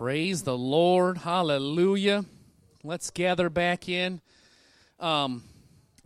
Praise 0.00 0.44
the 0.44 0.56
Lord. 0.56 1.18
Hallelujah. 1.18 2.24
Let's 2.82 3.10
gather 3.10 3.50
back 3.50 3.86
in. 3.86 4.22
Um, 4.98 5.42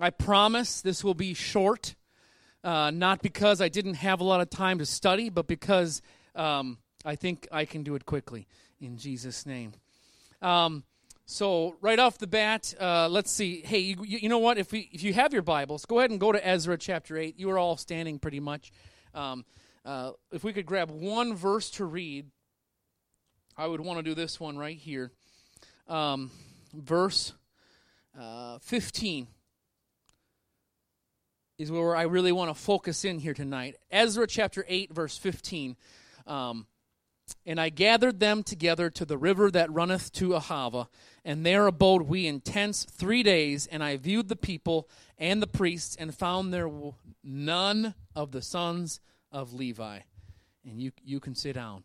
I 0.01 0.11
promise 0.11 0.80
this 0.80 1.05
will 1.05 1.14
be 1.14 1.32
short, 1.32 1.95
uh, 2.65 2.91
not 2.91 3.22
because 3.22 3.61
I 3.61 3.69
didn't 3.69 3.95
have 3.95 4.21
a 4.21 4.25
lot 4.25 4.41
of 4.41 4.51
time 4.51 4.79
to 4.79 4.85
study, 4.85 5.29
but 5.29 5.46
because 5.46 6.03
um, 6.35 6.79
I 7.04 7.14
think 7.14 7.46
I 7.53 7.67
can 7.67 7.85
do 7.85 7.95
it 7.95 8.04
quickly 8.04 8.49
in 8.80 8.96
Jesus' 8.96 9.46
name. 9.46 9.75
Um, 10.43 10.82
so 11.25 11.76
right 11.81 12.00
off 12.00 12.18
the 12.18 12.26
bat, 12.26 12.75
uh, 12.81 13.08
let's 13.08 13.31
see. 13.31 13.61
Hey, 13.61 13.79
you, 13.79 13.96
you, 14.03 14.29
know 14.29 14.40
what? 14.40 14.58
If 14.58 14.72
we, 14.72 14.90
if 14.90 15.04
you 15.04 15.14
have 15.14 15.32
your 15.32 15.43
Bibles, 15.43 15.86
go 15.86 16.00
ahead 16.00 16.11
and 16.11 16.18
go 16.18 16.32
to 16.32 16.45
Ezra 16.45 16.76
chapter 16.76 17.17
eight. 17.17 17.39
You 17.39 17.49
are 17.50 17.58
all 17.61 17.76
standing 17.76 18.18
pretty 18.18 18.40
much. 18.40 18.72
Um, 19.14 19.45
uh, 19.85 20.11
if 20.32 20.43
we 20.43 20.53
could 20.53 20.67
grab 20.67 20.90
one 20.90 21.36
verse 21.36 21.71
to 21.71 21.85
read, 21.85 22.26
I 23.57 23.67
would 23.67 23.81
want 23.81 23.99
to 23.99 24.03
do 24.03 24.14
this 24.14 24.40
one 24.40 24.58
right 24.58 24.76
here. 24.76 25.13
Um, 25.89 26.31
verse 26.72 27.32
uh, 28.18 28.58
15 28.58 29.29
is 31.58 31.71
where 31.71 31.94
I 31.94 32.03
really 32.03 32.33
want 32.33 32.50
to 32.50 32.61
focus 32.61 33.05
in 33.05 33.20
here 33.20 33.34
tonight. 33.34 33.77
Ezra 33.92 34.27
chapter 34.27 34.64
8, 34.67 34.92
verse 34.92 35.17
15. 35.17 35.77
Um, 36.27 36.67
and 37.47 37.61
I 37.61 37.69
gathered 37.69 38.19
them 38.19 38.42
together 38.42 38.91
to 38.91 39.05
the 39.05 39.17
river 39.17 39.50
that 39.53 39.72
runneth 39.72 40.12
to 40.14 40.30
Ahava, 40.30 40.89
and 41.25 41.47
there 41.47 41.66
abode 41.66 42.02
we 42.02 42.27
in 42.27 42.41
tents 42.41 42.84
three 42.84 43.22
days, 43.22 43.66
and 43.66 43.83
I 43.83 43.97
viewed 43.97 44.28
the 44.28 44.36
people 44.36 44.89
and 45.16 45.41
the 45.41 45.47
priests, 45.47 45.97
and 45.97 46.14
found 46.14 46.52
there 46.52 46.69
none 47.22 47.94
of 48.14 48.33
the 48.33 48.42
sons 48.42 49.00
of 49.33 49.55
Levi. 49.55 50.00
And 50.66 50.83
you 50.83 50.92
you 51.02 51.20
can 51.20 51.34
sit 51.34 51.55
down. 51.55 51.84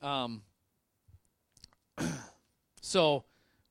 Um, 0.00 0.42
so 2.80 3.24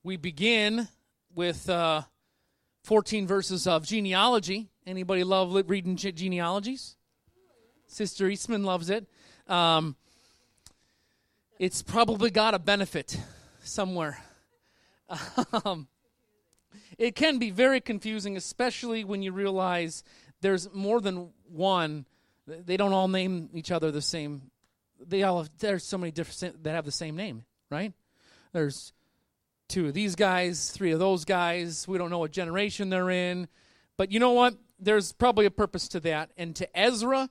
we 0.04 0.18
begin 0.18 0.88
with 1.36 1.70
uh, 1.70 2.02
14 2.84 3.28
verses 3.28 3.68
of 3.68 3.86
genealogy. 3.86 4.70
Anybody 4.86 5.24
love 5.24 5.54
reading 5.70 5.96
genealogies? 5.96 6.96
Sister 7.88 8.28
Eastman 8.28 8.64
loves 8.64 8.90
it. 8.90 9.08
Um, 9.48 9.96
it's 11.58 11.82
probably 11.82 12.30
got 12.30 12.54
a 12.54 12.60
benefit 12.60 13.18
somewhere. 13.64 14.20
Um, 15.66 15.88
it 17.00 17.16
can 17.16 17.40
be 17.40 17.50
very 17.50 17.82
confusing, 17.82 18.38
especially 18.38 19.04
when 19.04 19.24
you 19.24 19.32
realize 19.32 20.04
there's 20.42 20.72
more 20.72 21.02
than 21.02 21.30
one. 21.50 22.06
They 22.46 22.78
don't 22.78 22.94
all 22.94 23.08
name 23.08 23.50
each 23.54 23.72
other 23.72 23.90
the 23.90 24.02
same. 24.02 24.52
They 25.04 25.24
all 25.24 25.40
have, 25.40 25.50
there's 25.58 25.84
so 25.84 25.98
many 25.98 26.12
different 26.12 26.64
that 26.64 26.72
have 26.76 26.86
the 26.86 26.92
same 26.92 27.16
name, 27.16 27.46
right? 27.72 27.94
There's 28.52 28.94
two 29.67 29.88
of 29.88 29.94
these 29.94 30.16
guys, 30.16 30.72
three 30.72 30.92
of 30.92 31.00
those 31.00 31.25
guys. 31.25 31.88
We 31.88 31.97
don't 31.97 32.09
know 32.09 32.19
what 32.19 32.31
generation 32.31 32.89
they're 32.89 33.09
in. 33.09 33.47
But 33.97 34.11
you 34.11 34.19
know 34.19 34.31
what? 34.31 34.55
There's 34.80 35.11
probably 35.11 35.45
a 35.45 35.52
purpose 35.52 35.88
to 35.89 36.00
that. 36.02 36.31
And 36.38 36.55
to 36.55 36.77
Ezra 36.77 37.30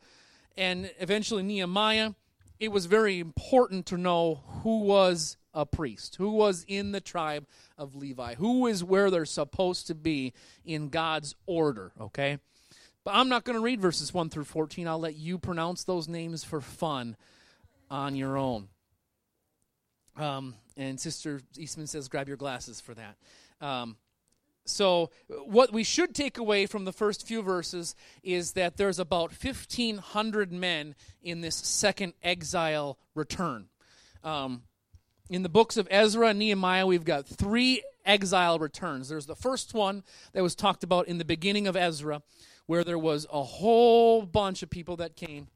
and 0.56 0.90
eventually 1.00 1.42
Nehemiah, 1.42 2.12
it 2.60 2.72
was 2.72 2.86
very 2.86 3.20
important 3.20 3.86
to 3.86 3.96
know 3.96 4.42
who 4.62 4.80
was 4.80 5.36
a 5.54 5.64
priest, 5.66 6.16
who 6.16 6.30
was 6.30 6.64
in 6.68 6.92
the 6.92 7.00
tribe 7.00 7.46
of 7.76 7.94
Levi, 7.94 8.34
who 8.34 8.66
is 8.66 8.84
where 8.84 9.10
they're 9.10 9.24
supposed 9.24 9.86
to 9.88 9.94
be 9.94 10.32
in 10.64 10.88
God's 10.88 11.34
order, 11.46 11.92
okay? 12.00 12.38
But 13.04 13.14
I'm 13.14 13.28
not 13.28 13.44
going 13.44 13.54
to 13.54 13.62
read 13.62 13.80
verses 13.80 14.12
1 14.12 14.28
through 14.28 14.44
14. 14.44 14.86
I'll 14.86 14.98
let 14.98 15.16
you 15.16 15.38
pronounce 15.38 15.84
those 15.84 16.08
names 16.08 16.44
for 16.44 16.60
fun 16.60 17.16
on 17.90 18.14
your 18.14 18.36
own. 18.36 18.68
Um, 20.16 20.54
and 20.78 20.98
Sister 20.98 21.40
Eastman 21.58 21.88
says, 21.88 22.08
grab 22.08 22.28
your 22.28 22.36
glasses 22.36 22.80
for 22.80 22.94
that. 22.94 23.16
Um, 23.60 23.96
so, 24.64 25.10
what 25.46 25.72
we 25.72 25.82
should 25.82 26.14
take 26.14 26.38
away 26.38 26.66
from 26.66 26.84
the 26.84 26.92
first 26.92 27.26
few 27.26 27.42
verses 27.42 27.94
is 28.22 28.52
that 28.52 28.76
there's 28.76 28.98
about 28.98 29.32
1,500 29.32 30.52
men 30.52 30.94
in 31.22 31.40
this 31.40 31.56
second 31.56 32.12
exile 32.22 32.98
return. 33.14 33.68
Um, 34.22 34.62
in 35.30 35.42
the 35.42 35.48
books 35.48 35.76
of 35.76 35.88
Ezra 35.90 36.28
and 36.28 36.38
Nehemiah, 36.38 36.86
we've 36.86 37.04
got 37.04 37.26
three 37.26 37.82
exile 38.04 38.58
returns. 38.58 39.08
There's 39.08 39.26
the 39.26 39.34
first 39.34 39.74
one 39.74 40.04
that 40.32 40.42
was 40.42 40.54
talked 40.54 40.84
about 40.84 41.08
in 41.08 41.18
the 41.18 41.24
beginning 41.24 41.66
of 41.66 41.76
Ezra, 41.76 42.22
where 42.66 42.84
there 42.84 42.98
was 42.98 43.26
a 43.32 43.42
whole 43.42 44.22
bunch 44.22 44.62
of 44.62 44.70
people 44.70 44.96
that 44.96 45.16
came. 45.16 45.48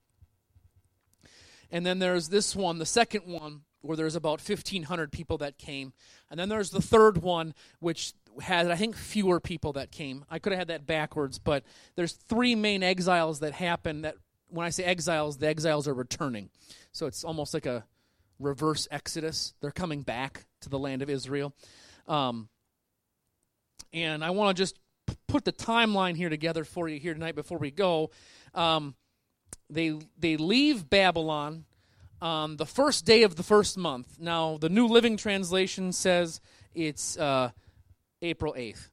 And 1.70 1.86
then 1.86 1.98
there's 1.98 2.28
this 2.28 2.56
one, 2.56 2.78
the 2.78 2.86
second 2.86 3.26
one, 3.26 3.62
where 3.82 3.96
there's 3.96 4.16
about 4.16 4.40
1,500 4.40 5.12
people 5.12 5.38
that 5.38 5.58
came. 5.58 5.92
And 6.30 6.40
then 6.40 6.48
there's 6.48 6.70
the 6.70 6.80
third 6.80 7.18
one, 7.18 7.54
which 7.80 8.14
had, 8.40 8.70
I 8.70 8.76
think, 8.76 8.96
fewer 8.96 9.40
people 9.40 9.74
that 9.74 9.90
came. 9.90 10.24
I 10.30 10.38
could 10.38 10.52
have 10.52 10.58
had 10.58 10.68
that 10.68 10.86
backwards, 10.86 11.38
but 11.38 11.64
there's 11.96 12.12
three 12.12 12.54
main 12.54 12.82
exiles 12.82 13.40
that 13.40 13.52
happen 13.52 14.02
that, 14.02 14.16
when 14.48 14.66
I 14.66 14.70
say 14.70 14.84
exiles, 14.84 15.38
the 15.38 15.48
exiles 15.48 15.88
are 15.88 15.94
returning. 15.94 16.50
So 16.92 17.06
it's 17.06 17.24
almost 17.24 17.54
like 17.54 17.66
a 17.66 17.84
reverse 18.38 18.86
exodus. 18.90 19.54
They're 19.60 19.70
coming 19.70 20.02
back 20.02 20.46
to 20.60 20.68
the 20.68 20.78
land 20.78 21.02
of 21.02 21.10
Israel. 21.10 21.54
Um, 22.06 22.48
and 23.92 24.24
I 24.24 24.30
want 24.30 24.56
to 24.56 24.60
just 24.60 24.78
p- 25.06 25.16
put 25.26 25.44
the 25.44 25.52
timeline 25.52 26.16
here 26.16 26.28
together 26.28 26.64
for 26.64 26.88
you 26.88 26.98
here 26.98 27.14
tonight 27.14 27.34
before 27.34 27.58
we 27.58 27.70
go. 27.70 28.10
Um, 28.54 28.94
they 29.70 29.98
they 30.18 30.36
leave 30.36 30.88
Babylon 30.88 31.64
on 32.22 32.56
the 32.56 32.64
first 32.64 33.04
day 33.04 33.24
of 33.24 33.34
the 33.34 33.42
first 33.42 33.76
month. 33.76 34.16
Now, 34.20 34.56
the 34.56 34.68
New 34.68 34.86
Living 34.86 35.16
Translation 35.16 35.92
says 35.92 36.40
it's 36.72 37.18
uh, 37.18 37.50
April 38.22 38.54
8th. 38.56 38.88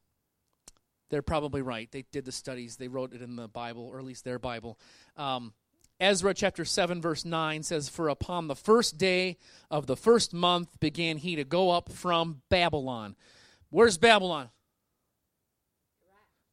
They're 1.12 1.22
probably 1.22 1.62
right. 1.62 1.90
They 1.92 2.06
did 2.12 2.26
the 2.26 2.32
studies, 2.32 2.76
they 2.76 2.88
wrote 2.88 3.14
it 3.14 3.22
in 3.22 3.36
the 3.36 3.48
Bible, 3.48 3.88
or 3.88 4.00
at 4.00 4.06
least 4.06 4.26
their 4.26 4.40
Bible. 4.40 4.80
Um, 5.16 5.54
Ezra 6.00 6.34
chapter 6.34 6.66
7, 6.66 7.02
verse 7.02 7.24
9 7.24 7.62
says, 7.62 7.88
For 7.88 8.10
upon 8.10 8.48
the 8.48 8.56
first 8.56 8.98
day 8.98 9.38
of 9.70 9.86
the 9.86 9.98
first 9.98 10.34
month 10.34 10.80
began 10.80 11.18
he 11.18 11.36
to 11.36 11.44
go 11.44 11.70
up 11.70 11.92
from 11.92 12.42
Babylon. 12.50 13.16
Where's 13.70 14.00
Babylon? 14.00 14.50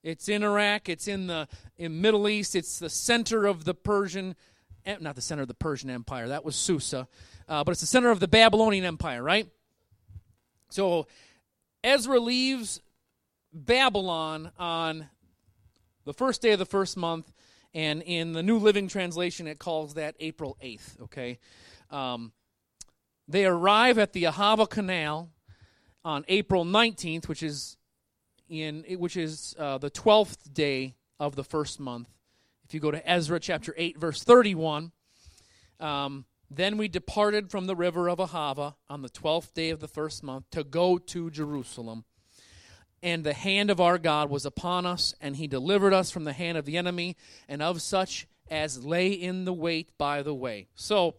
It's 0.03 0.29
in 0.29 0.43
Iraq. 0.43 0.89
It's 0.89 1.09
in 1.09 1.27
the 1.27 1.49
in 1.77 2.01
Middle 2.01 2.29
East. 2.29 2.55
It's 2.55 2.79
the 2.79 2.91
center 2.91 3.47
of 3.47 3.65
the 3.65 3.75
Persian 3.75 4.37
not 5.01 5.15
the 5.15 5.21
center 5.21 5.43
of 5.43 5.49
the 5.49 5.55
Persian 5.55 5.91
Empire, 5.91 6.29
that 6.29 6.45
was 6.45 6.57
Susa, 6.57 7.09
uh, 7.49 7.65
but 7.65 7.73
it's 7.73 7.81
the 7.81 7.87
center 7.87 8.11
of 8.11 8.21
the 8.21 8.29
Babylonian 8.29 8.85
Empire, 8.85 9.23
right? 9.23 9.49
So 10.71 11.07
Ezra 11.83 12.19
leaves 12.19 12.81
Babylon 13.53 14.51
on 14.59 15.09
the 16.05 16.13
first 16.13 16.43
day 16.43 16.53
of 16.53 16.59
the 16.59 16.67
first 16.67 16.97
month, 16.97 17.33
and 17.75 18.03
in 18.03 18.33
the 18.33 18.43
New 18.43 18.59
Living 18.59 18.89
Translation, 18.89 19.47
it 19.47 19.59
calls 19.59 19.95
that 19.95 20.15
April 20.21 20.57
8th, 20.63 21.03
okay? 21.03 21.39
Um, 21.91 22.33
they 23.29 23.45
arrive 23.45 23.99
at 23.99 24.13
the 24.13 24.25
Ahava 24.25 24.69
Canal 24.69 25.31
on 26.05 26.25
April 26.29 26.65
19th, 26.65 27.29
which 27.29 27.43
is 27.43 27.77
in 28.49 28.85
which 28.99 29.17
is 29.17 29.57
uh, 29.59 29.77
the 29.79 29.91
12th 29.91 30.53
day 30.53 30.95
of 31.19 31.35
the 31.35 31.43
first 31.43 31.81
month 31.81 32.09
if 32.67 32.75
you 32.75 32.81
go 32.81 32.91
to 32.91 33.09
Ezra 33.09 33.39
chapter 33.39 33.73
8, 33.77 33.97
verse 33.97 34.25
31, 34.25 34.91
um, 35.79 36.25
then 36.51 36.77
we 36.77 36.89
departed 36.89 37.49
from 37.49 37.67
the 37.67 37.77
river 37.77 38.09
of 38.09 38.19
Ahava 38.19 38.75
on 38.91 39.03
the 39.03 39.09
twelfth 39.09 39.55
day 39.55 39.71
of 39.71 39.79
the 39.79 39.87
first 39.87 40.25
month 40.25 40.51
to 40.51 40.65
go 40.65 40.99
to 40.99 41.31
Jerusalem. 41.31 42.05
And 43.05 43.23
the 43.23 43.35
hand 43.35 43.71
of 43.71 43.81
our 43.81 43.99
God 43.99 44.31
was 44.31 44.45
upon 44.45 44.85
us, 44.85 45.15
and 45.21 45.37
he 45.37 45.47
delivered 45.47 45.93
us 45.93 46.11
from 46.11 46.25
the 46.25 46.33
hand 46.33 46.59
of 46.59 46.65
the 46.65 46.77
enemy 46.77 47.17
and 47.49 47.63
of 47.63 47.81
such 47.83 48.27
as 48.51 48.85
lay 48.85 49.11
in 49.11 49.45
the 49.45 49.53
wait 49.53 49.97
by 49.97 50.23
the 50.23 50.35
way. 50.35 50.67
So 50.75 51.15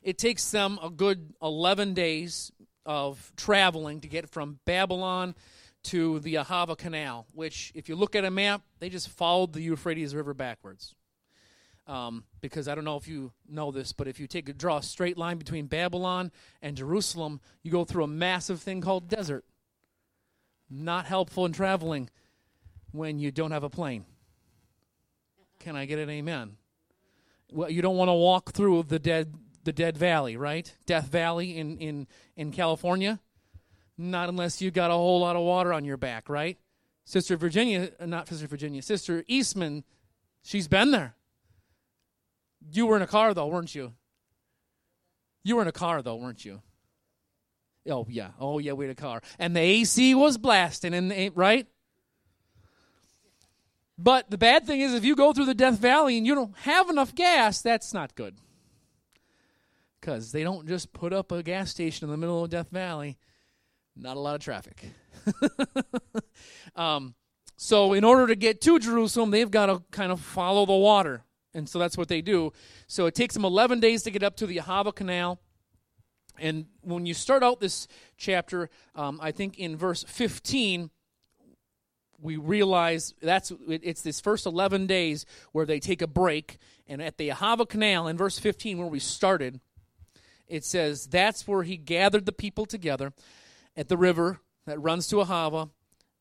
it 0.00 0.16
takes 0.16 0.48
them 0.52 0.78
a 0.80 0.90
good 0.90 1.34
11 1.42 1.94
days 1.94 2.52
of 2.86 3.32
traveling 3.36 4.00
to 4.02 4.08
get 4.08 4.30
from 4.30 4.60
Babylon 4.64 5.34
to 5.88 6.20
the 6.20 6.34
Ahava 6.34 6.76
Canal, 6.76 7.26
which, 7.32 7.72
if 7.74 7.88
you 7.88 7.96
look 7.96 8.14
at 8.14 8.24
a 8.24 8.30
map, 8.30 8.62
they 8.78 8.88
just 8.88 9.08
followed 9.08 9.52
the 9.52 9.62
Euphrates 9.62 10.14
River 10.14 10.34
backwards. 10.34 10.94
Um, 11.86 12.24
because 12.42 12.68
I 12.68 12.74
don't 12.74 12.84
know 12.84 12.96
if 12.96 13.08
you 13.08 13.32
know 13.48 13.70
this, 13.70 13.92
but 13.94 14.06
if 14.06 14.20
you 14.20 14.26
take 14.26 14.50
a 14.50 14.52
draw 14.52 14.76
a 14.76 14.82
straight 14.82 15.16
line 15.16 15.38
between 15.38 15.66
Babylon 15.66 16.30
and 16.60 16.76
Jerusalem, 16.76 17.40
you 17.62 17.70
go 17.70 17.86
through 17.86 18.04
a 18.04 18.08
massive 18.08 18.60
thing 18.60 18.82
called 18.82 19.08
desert. 19.08 19.46
Not 20.68 21.06
helpful 21.06 21.46
in 21.46 21.52
traveling 21.52 22.10
when 22.92 23.18
you 23.18 23.30
don't 23.30 23.52
have 23.52 23.64
a 23.64 23.70
plane. 23.70 24.04
Can 25.60 25.76
I 25.76 25.86
get 25.86 25.98
an 25.98 26.10
amen? 26.10 26.58
Well, 27.50 27.70
you 27.70 27.80
don't 27.80 27.96
want 27.96 28.10
to 28.10 28.14
walk 28.14 28.52
through 28.52 28.82
the 28.84 28.98
dead 28.98 29.34
the 29.64 29.72
dead 29.72 29.96
valley, 29.96 30.36
right? 30.36 30.72
Death 30.84 31.08
Valley 31.08 31.56
in 31.56 31.78
in 31.78 32.06
in 32.36 32.52
California. 32.52 33.20
Not 33.98 34.28
unless 34.28 34.62
you 34.62 34.70
got 34.70 34.92
a 34.92 34.94
whole 34.94 35.20
lot 35.20 35.34
of 35.34 35.42
water 35.42 35.72
on 35.72 35.84
your 35.84 35.96
back, 35.96 36.28
right? 36.28 36.56
Sister 37.04 37.36
Virginia, 37.36 37.90
uh, 37.98 38.06
not 38.06 38.28
Sister 38.28 38.46
Virginia, 38.46 38.80
Sister 38.80 39.24
Eastman, 39.26 39.82
she's 40.42 40.68
been 40.68 40.92
there. 40.92 41.16
You 42.70 42.86
were 42.86 42.96
in 42.96 43.02
a 43.02 43.06
car, 43.06 43.34
though, 43.34 43.46
weren't 43.46 43.74
you? 43.74 43.94
You 45.42 45.56
were 45.56 45.62
in 45.62 45.68
a 45.68 45.72
car, 45.72 46.00
though, 46.02 46.16
weren't 46.16 46.44
you? 46.44 46.62
Oh 47.90 48.06
yeah, 48.08 48.30
oh 48.38 48.58
yeah, 48.58 48.72
we 48.72 48.84
had 48.86 48.92
a 48.92 49.00
car, 49.00 49.22
and 49.38 49.56
the 49.56 49.60
AC 49.60 50.14
was 50.14 50.36
blasting, 50.36 50.92
and 50.94 51.10
the, 51.10 51.30
right. 51.30 51.66
But 53.96 54.30
the 54.30 54.38
bad 54.38 54.66
thing 54.66 54.80
is, 54.80 54.94
if 54.94 55.04
you 55.04 55.16
go 55.16 55.32
through 55.32 55.46
the 55.46 55.54
Death 55.54 55.78
Valley 55.78 56.16
and 56.16 56.26
you 56.26 56.34
don't 56.34 56.56
have 56.58 56.88
enough 56.88 57.14
gas, 57.14 57.62
that's 57.62 57.92
not 57.92 58.14
good. 58.14 58.36
Because 60.00 60.30
they 60.30 60.44
don't 60.44 60.68
just 60.68 60.92
put 60.92 61.12
up 61.12 61.32
a 61.32 61.42
gas 61.42 61.70
station 61.70 62.04
in 62.04 62.10
the 62.12 62.16
middle 62.16 62.44
of 62.44 62.50
Death 62.50 62.70
Valley. 62.70 63.18
Not 64.00 64.16
a 64.16 64.20
lot 64.20 64.36
of 64.36 64.40
traffic. 64.40 64.84
um, 66.76 67.14
so, 67.56 67.92
in 67.92 68.04
order 68.04 68.28
to 68.28 68.36
get 68.36 68.60
to 68.62 68.78
Jerusalem, 68.78 69.32
they've 69.32 69.50
got 69.50 69.66
to 69.66 69.82
kind 69.90 70.12
of 70.12 70.20
follow 70.20 70.64
the 70.64 70.76
water. 70.76 71.24
And 71.54 71.68
so 71.68 71.78
that's 71.78 71.98
what 71.98 72.06
they 72.06 72.22
do. 72.22 72.52
So, 72.86 73.06
it 73.06 73.16
takes 73.16 73.34
them 73.34 73.44
11 73.44 73.80
days 73.80 74.04
to 74.04 74.12
get 74.12 74.22
up 74.22 74.36
to 74.36 74.46
the 74.46 74.58
Ahava 74.58 74.94
Canal. 74.94 75.40
And 76.38 76.66
when 76.82 77.04
you 77.04 77.14
start 77.14 77.42
out 77.42 77.58
this 77.58 77.88
chapter, 78.16 78.70
um, 78.94 79.18
I 79.20 79.32
think 79.32 79.58
in 79.58 79.76
verse 79.76 80.04
15, 80.04 80.90
we 82.20 82.36
realize 82.36 83.14
that's 83.20 83.52
it's 83.66 84.02
this 84.02 84.20
first 84.20 84.46
11 84.46 84.86
days 84.86 85.26
where 85.50 85.66
they 85.66 85.80
take 85.80 86.00
a 86.00 86.06
break. 86.06 86.58
And 86.86 87.02
at 87.02 87.16
the 87.18 87.30
Ahava 87.30 87.68
Canal, 87.68 88.06
in 88.06 88.16
verse 88.16 88.38
15, 88.38 88.78
where 88.78 88.86
we 88.86 89.00
started, 89.00 89.60
it 90.46 90.64
says, 90.64 91.06
That's 91.06 91.48
where 91.48 91.64
he 91.64 91.76
gathered 91.76 92.24
the 92.24 92.32
people 92.32 92.66
together 92.66 93.12
at 93.78 93.88
the 93.88 93.96
river 93.96 94.40
that 94.66 94.82
runs 94.82 95.06
to 95.06 95.16
Ahava 95.16 95.70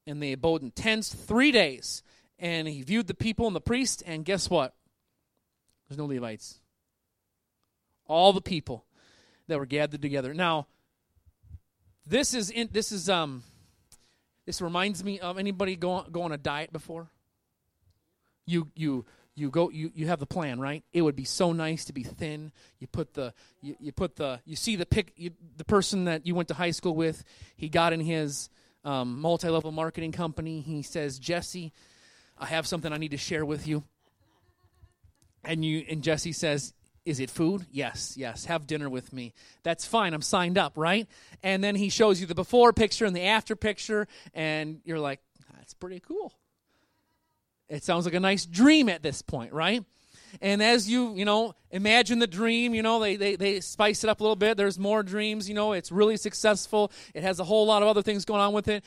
and 0.06 0.22
they 0.22 0.32
abode 0.32 0.62
in 0.62 0.72
tents 0.72 1.14
three 1.14 1.52
days. 1.52 2.04
And 2.40 2.68
he 2.68 2.84
viewed 2.84 3.08
the 3.08 3.16
people 3.16 3.48
and 3.48 3.56
the 3.56 3.60
priest, 3.60 4.04
and 4.06 4.24
guess 4.24 4.48
what? 4.48 4.76
There's 5.90 5.98
no 5.98 6.06
Levites. 6.06 6.60
All 8.06 8.32
the 8.32 8.42
people 8.42 8.86
that 9.48 9.58
were 9.58 9.66
gathered 9.66 10.04
together. 10.04 10.36
Now, 10.36 10.68
this 12.06 12.36
is 12.36 12.52
in, 12.52 12.70
this 12.72 12.92
is 12.92 13.10
um 13.10 13.44
this 14.46 14.62
reminds 14.62 15.04
me 15.04 15.20
of 15.20 15.40
anybody 15.40 15.76
go 15.76 16.06
go 16.12 16.22
on 16.22 16.32
a 16.32 16.38
diet 16.38 16.72
before. 16.72 17.10
You 18.46 18.70
you 18.76 19.06
you 19.38 19.50
go 19.50 19.70
you, 19.70 19.92
you 19.94 20.08
have 20.08 20.20
the 20.20 20.26
plan 20.26 20.60
right 20.60 20.84
it 20.92 21.02
would 21.02 21.16
be 21.16 21.24
so 21.24 21.54
nice 21.54 21.86
to 21.86 21.94
be 21.94 22.04
thin 22.04 22.52
you 22.80 22.88
put 22.88 23.14
the 23.14 23.34
you, 23.62 23.76
you 23.80 23.92
put 23.92 24.16
the 24.16 24.40
you 24.46 24.56
see 24.56 24.76
the 24.76 24.86
pick 24.86 25.14
you, 25.16 25.32
the 25.56 25.64
person 25.64 26.06
that 26.06 26.26
you 26.26 26.36
went 26.36 26.48
to 26.48 26.54
high 26.54 26.72
school 26.72 26.96
with 26.96 27.24
he 27.56 27.70
got 27.70 27.94
in 27.94 28.00
his 28.00 28.50
um, 28.88 29.20
multi-level 29.20 29.74
marketing 29.74 30.14
company. 30.14 30.62
He 30.62 30.82
says, 30.82 31.20
Jesse, 31.20 31.74
I 32.38 32.46
have 32.46 32.66
something 32.66 32.92
I 32.92 32.98
need 32.98 33.12
to 33.12 33.18
share 33.18 33.46
with 33.46 33.68
you. 33.68 33.84
And 35.44 35.64
you 35.64 35.86
and 35.90 36.02
Jesse 36.02 36.32
says, 36.32 36.74
is 37.06 37.20
it 37.20 37.30
food? 37.30 37.66
Yes, 37.72 38.16
yes. 38.18 38.46
Have 38.46 38.66
dinner 38.66 38.90
with 38.90 39.14
me. 39.14 39.34
That's 39.64 39.86
fine. 39.86 40.14
I'm 40.14 40.22
signed 40.22 40.58
up, 40.58 40.74
right? 40.76 41.08
And 41.44 41.64
then 41.64 41.76
he 41.76 41.90
shows 41.90 42.20
you 42.20 42.28
the 42.28 42.36
before 42.36 42.74
picture 42.74 43.06
and 43.06 43.16
the 43.16 43.24
after 43.24 43.56
picture, 43.56 44.08
and 44.34 44.82
you're 44.84 45.00
like, 45.00 45.22
that's 45.56 45.74
pretty 45.74 46.02
cool. 46.02 46.34
It 47.70 47.84
sounds 47.84 48.06
like 48.06 48.14
a 48.14 48.20
nice 48.20 48.46
dream 48.46 48.90
at 48.90 49.04
this 49.04 49.22
point, 49.22 49.54
right? 49.54 49.84
And 50.42 50.62
as 50.62 50.90
you, 50.90 51.16
you 51.16 51.26
know, 51.26 51.56
imagine 51.72 52.20
the 52.20 52.28
dream, 52.28 52.74
you 52.74 52.84
know, 52.84 53.00
they, 53.00 53.16
they, 53.16 53.36
they 53.36 53.60
spice 53.60 54.04
it 54.04 54.10
up 54.10 54.20
a 54.20 54.24
little 54.24 54.36
bit. 54.36 54.58
There's 54.58 54.78
more 54.78 55.04
dreams, 55.04 55.48
you 55.48 55.56
know, 55.56 55.74
it's 55.74 55.92
really 55.92 56.18
successful. 56.18 56.92
It 57.14 57.24
has 57.24 57.40
a 57.40 57.44
whole 57.44 57.66
lot 57.66 57.82
of 57.82 57.88
other 57.88 58.02
things 58.02 58.26
going 58.26 58.42
on 58.42 58.54
with 58.54 58.68
it. 58.68 58.84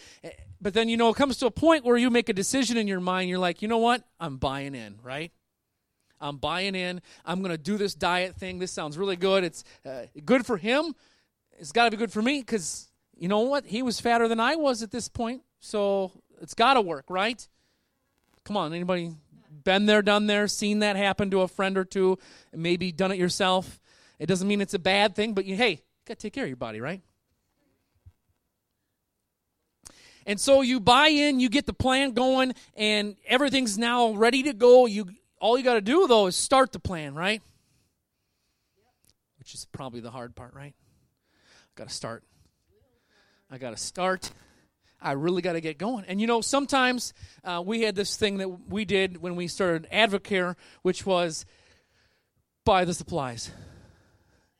But 0.61 0.75
then, 0.75 0.89
you 0.89 0.97
know, 0.97 1.09
it 1.09 1.17
comes 1.17 1.39
to 1.39 1.47
a 1.47 1.51
point 1.51 1.85
where 1.85 1.97
you 1.97 2.11
make 2.11 2.29
a 2.29 2.33
decision 2.33 2.77
in 2.77 2.87
your 2.87 3.01
mind. 3.01 3.31
You're 3.31 3.39
like, 3.39 3.63
you 3.63 3.69
know 3.69 3.79
what? 3.79 4.03
I'm 4.19 4.37
buying 4.37 4.75
in, 4.75 4.97
right? 5.03 5.33
I'm 6.21 6.37
buying 6.37 6.75
in. 6.75 7.01
I'm 7.25 7.41
going 7.41 7.53
to 7.53 7.59
do 7.59 7.79
this 7.79 7.95
diet 7.95 8.37
thing. 8.37 8.59
This 8.59 8.71
sounds 8.71 8.99
really 8.99 9.17
good. 9.17 9.43
It's 9.43 9.65
uh, 9.87 10.03
good 10.25 10.45
for 10.45 10.59
him. 10.59 10.95
It's 11.59 11.73
got 11.73 11.87
to 11.87 11.91
be 11.91 11.97
good 11.97 12.13
for 12.13 12.21
me 12.21 12.41
because, 12.41 12.89
you 13.17 13.29
know 13.29 13.41
what? 13.41 13.65
He 13.65 13.83
was 13.83 14.01
fatter 14.01 14.29
than 14.29 14.41
I 14.41 14.57
was 14.57 14.83
at 14.83 14.91
this 14.91 15.09
point. 15.09 15.43
So 15.61 16.13
it's 16.43 16.55
got 16.55 16.75
to 16.75 16.83
work, 16.83 17.07
right? 17.09 17.47
Come 18.45 18.57
on, 18.57 18.73
anybody 18.73 19.13
been 19.65 19.87
there, 19.87 20.03
done 20.03 20.27
there, 20.27 20.49
seen 20.49 20.81
that 20.81 20.97
happen 20.97 21.31
to 21.31 21.43
a 21.43 21.49
friend 21.49 21.77
or 21.77 21.85
two, 21.85 22.19
maybe 22.55 22.93
done 22.93 23.13
it 23.13 23.19
yourself. 23.19 23.81
It 24.19 24.27
doesn't 24.27 24.47
mean 24.47 24.61
it's 24.61 24.75
a 24.75 24.79
bad 24.79 25.15
thing, 25.15 25.35
but 25.35 25.45
you, 25.45 25.57
hey, 25.57 25.71
you 25.71 25.79
got 26.07 26.19
to 26.19 26.23
take 26.23 26.33
care 26.33 26.45
of 26.45 26.49
your 26.51 26.57
body, 26.57 26.81
right? 26.81 27.03
And 30.27 30.39
so 30.39 30.63
you 30.63 30.81
buy 30.81 31.09
in, 31.09 31.41
you 31.41 31.49
get 31.49 31.67
the 31.67 31.73
plan 31.73 32.13
going, 32.13 32.55
and 32.77 33.17
everything's 33.27 33.79
now 33.79 34.13
ready 34.13 34.43
to 34.45 34.53
go. 34.53 34.87
You 34.87 35.11
all 35.41 35.57
you 35.57 35.65
got 35.65 35.75
to 35.75 35.81
do 35.81 36.07
though 36.07 36.27
is 36.27 36.37
start 36.37 36.73
the 36.73 36.79
plan, 36.79 37.15
right? 37.15 37.43
Which 39.39 39.55
is 39.55 39.67
probably 39.73 40.01
the 40.01 40.11
hard 40.11 40.37
part, 40.37 40.55
right? 40.55 40.75
I 40.75 41.73
Got 41.75 41.89
to 41.89 41.95
start. 41.95 42.23
I 43.51 43.59
got 43.59 43.71
to 43.71 43.77
start. 43.77 44.31
I 45.01 45.13
really 45.13 45.43
got 45.43 45.55
to 45.55 45.61
get 45.61 45.79
going. 45.79 46.05
And 46.07 46.21
you 46.21 46.27
know, 46.27 46.41
sometimes 46.41 47.15
uh, 47.45 47.63
we 47.65 47.83
had 47.83 47.95
this 47.95 48.17
thing 48.17 48.39
that 48.39 48.49
we 48.69 48.85
did 48.85 49.23
when 49.23 49.37
we 49.37 49.49
started 49.49 49.89
Advocare, 49.93 50.57
which 50.83 51.07
was 51.07 51.47
buy 52.65 52.85
the 52.85 52.95
supplies. 52.95 53.51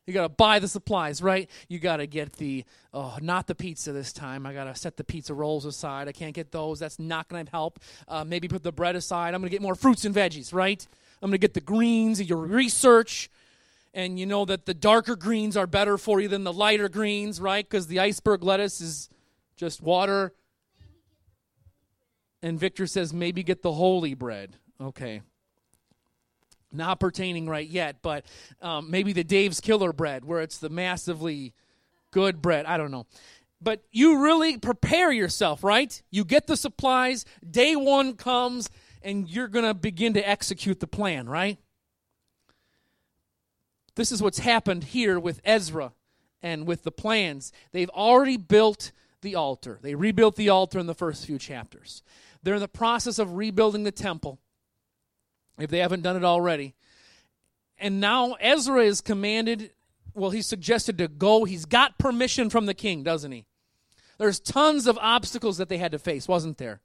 You 0.07 0.15
got 0.15 0.23
to 0.23 0.29
buy 0.29 0.59
the 0.59 0.67
supplies, 0.67 1.23
right? 1.23 1.49
You 1.69 1.79
got 1.79 1.99
to 1.99 2.07
get 2.07 2.33
the, 2.33 2.65
oh, 2.93 3.17
not 3.21 3.47
the 3.47 3.55
pizza 3.55 3.93
this 3.93 4.13
time. 4.13 4.45
I 4.45 4.53
got 4.53 4.65
to 4.65 4.75
set 4.75 4.97
the 4.97 5.05
pizza 5.05 5.35
rolls 5.35 5.65
aside. 5.65 6.09
I 6.09 6.13
can't 6.13 6.35
get 6.35 6.51
those. 6.51 6.81
That's 6.81 6.99
not 6.99 7.29
going 7.29 7.45
to 7.45 7.51
help. 7.51 7.79
Uh, 8.09 8.25
maybe 8.25 8.49
put 8.49 8.65
the 8.65 8.73
bread 8.73 8.97
aside. 8.97 9.35
I'm 9.35 9.41
going 9.41 9.51
to 9.51 9.55
get 9.55 9.63
more 9.63 9.77
fruits 9.77 10.05
and 10.05 10.13
veggies, 10.13 10.53
right? 10.53 10.85
I'm 11.23 11.29
going 11.29 11.39
to 11.39 11.39
get 11.39 11.55
the 11.55 11.61
greens, 11.61 12.21
your 12.21 12.39
research. 12.39 13.31
And 13.95 14.19
you 14.19 14.27
know 14.27 14.45
that 14.47 14.67
the 14.67 14.75
darker 14.75 15.15
greens 15.15 15.57
are 15.57 15.67
better 15.67 15.97
for 15.97 16.21
you 16.21 16.27
than 16.27 16.43
the 16.43 16.53
lighter 16.53 16.89
greens, 16.89 17.41
right? 17.41 17.65
Because 17.65 17.87
the 17.87 18.01
iceberg 18.01 18.43
lettuce 18.43 18.81
is 18.81 19.11
just 19.61 19.83
water. 19.83 20.33
And 22.43 22.59
Victor 22.59 22.87
says, 22.87 23.13
maybe 23.13 23.43
get 23.43 23.61
the 23.61 23.73
holy 23.73 24.15
bread. 24.15 24.57
Okay. 24.81 25.21
Not 26.73 26.99
pertaining 26.99 27.47
right 27.47 27.69
yet, 27.69 27.97
but 28.01 28.25
um, 28.63 28.91
maybe 28.91 29.13
the 29.13 29.23
Dave's 29.23 29.61
Killer 29.61 29.93
bread, 29.93 30.25
where 30.25 30.41
it's 30.41 30.57
the 30.57 30.71
massively 30.71 31.53
good 32.11 32.41
bread. 32.41 32.65
I 32.65 32.79
don't 32.79 32.91
know. 32.91 33.07
But 33.61 33.83
you 33.93 34.23
really 34.23 34.57
prepare 34.57 35.13
yourself, 35.13 35.63
right? 35.63 36.01
You 36.11 36.25
get 36.25 36.47
the 36.47 36.57
supplies, 36.57 37.27
day 37.49 37.77
one 37.77 38.15
comes, 38.15 38.71
and 39.03 39.29
you're 39.29 39.49
going 39.49 39.67
to 39.67 39.75
begin 39.75 40.15
to 40.15 40.27
execute 40.27 40.81
the 40.81 40.87
plan, 40.87 41.29
right? 41.29 41.59
This 43.95 44.11
is 44.11 44.23
what's 44.23 44.39
happened 44.39 44.85
here 44.85 45.21
with 45.21 45.43
Ezra 45.45 45.93
and 46.41 46.67
with 46.67 46.83
the 46.85 46.93
plans. 46.93 47.53
They've 47.73 47.91
already 47.91 48.39
built 48.39 48.93
the 49.23 49.35
altar. 49.35 49.79
They 49.83 49.95
rebuilt 49.95 50.37
the 50.37 50.49
altar 50.49 50.79
in 50.79 50.87
the 50.87 50.95
first 50.95 51.27
few 51.27 51.39
chapters. 51.39 52.03
They're 52.43 52.55
in 52.55 52.61
the 52.61 52.69
process 52.69 53.19
of 53.19 53.37
rebuilding 53.37 53.85
the 53.85 53.93
temple, 53.93 54.39
if 55.59 55.71
they 55.71 55.79
haven't 55.79 56.03
done 56.03 56.17
it 56.17 56.25
already. 56.25 56.75
And 57.79 58.01
now 58.01 58.35
Ezra 58.41 58.85
is 58.85 59.01
commanded, 59.01 59.73
well, 60.15 60.31
he's 60.31 60.47
suggested 60.47 60.99
to 60.99 61.09
go. 61.09 61.45
He's 61.45 61.65
got 61.65 61.99
permission 61.99 62.51
from 62.51 62.67
the 62.67 62.75
king, 62.75 63.03
doesn't 63.03 63.33
he? 63.33 63.47
There's 64.19 64.39
tons 64.39 64.87
of 64.87 64.99
obstacles 64.99 65.57
that 65.59 65.69
they 65.69 65.79
had 65.79 65.93
to 65.93 65.99
face, 65.99 66.29
wasn't 66.29 66.59
there? 66.59 66.81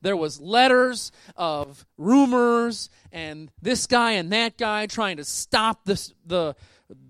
There 0.00 0.16
was 0.16 0.40
letters 0.40 1.12
of 1.36 1.86
rumors 1.98 2.88
and 3.12 3.50
this 3.60 3.86
guy 3.86 4.12
and 4.12 4.32
that 4.32 4.56
guy 4.56 4.86
trying 4.86 5.18
to 5.18 5.24
stop 5.24 5.84
this, 5.84 6.14
the 6.24 6.56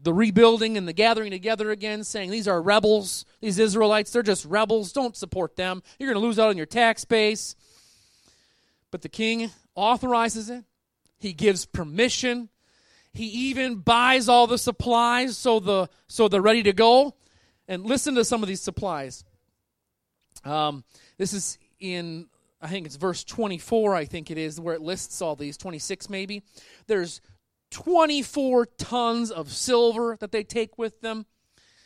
the 0.02 0.12
rebuilding 0.12 0.76
and 0.76 0.86
the 0.86 0.92
gathering 0.92 1.30
together 1.30 1.70
again, 1.70 2.04
saying 2.04 2.30
these 2.30 2.48
are 2.48 2.60
rebels, 2.60 3.24
these 3.40 3.58
Israelites, 3.58 4.10
they're 4.10 4.22
just 4.22 4.44
rebels. 4.44 4.92
Don't 4.92 5.16
support 5.16 5.56
them. 5.56 5.82
You're 5.98 6.12
going 6.12 6.20
to 6.20 6.26
lose 6.26 6.38
out 6.38 6.48
on 6.48 6.56
your 6.56 6.66
tax 6.66 7.04
base. 7.04 7.56
But 8.90 9.02
the 9.02 9.08
king 9.08 9.50
authorizes 9.74 10.50
it, 10.50 10.64
he 11.18 11.32
gives 11.32 11.66
permission. 11.66 12.48
He 13.12 13.24
even 13.24 13.76
buys 13.76 14.28
all 14.28 14.46
the 14.46 14.58
supplies 14.58 15.36
so 15.36 15.60
the 15.60 15.88
so 16.08 16.28
they're 16.28 16.42
ready 16.42 16.62
to 16.64 16.72
go. 16.72 17.14
And 17.68 17.84
listen 17.84 18.14
to 18.16 18.24
some 18.24 18.42
of 18.42 18.48
these 18.48 18.60
supplies. 18.60 19.24
Um, 20.44 20.84
this 21.16 21.32
is 21.32 21.58
in 21.78 22.26
I 22.60 22.68
think 22.68 22.86
it's 22.86 22.96
verse 22.96 23.24
24, 23.24 23.96
I 23.96 24.04
think 24.04 24.30
it 24.30 24.38
is, 24.38 24.60
where 24.60 24.74
it 24.74 24.80
lists 24.80 25.20
all 25.20 25.34
these, 25.34 25.56
26 25.56 26.08
maybe. 26.08 26.42
There's 26.86 27.20
24 27.72 28.66
tons 28.66 29.30
of 29.30 29.50
silver 29.50 30.16
that 30.20 30.30
they 30.30 30.44
take 30.44 30.78
with 30.78 31.00
them, 31.00 31.26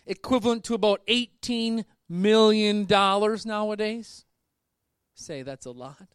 equivalent 0.04 0.64
to 0.64 0.74
about 0.74 1.00
$18 1.06 1.84
million 2.08 2.86
nowadays. 2.88 4.24
Say 5.14 5.42
that's 5.42 5.64
a 5.64 5.70
lot. 5.70 6.08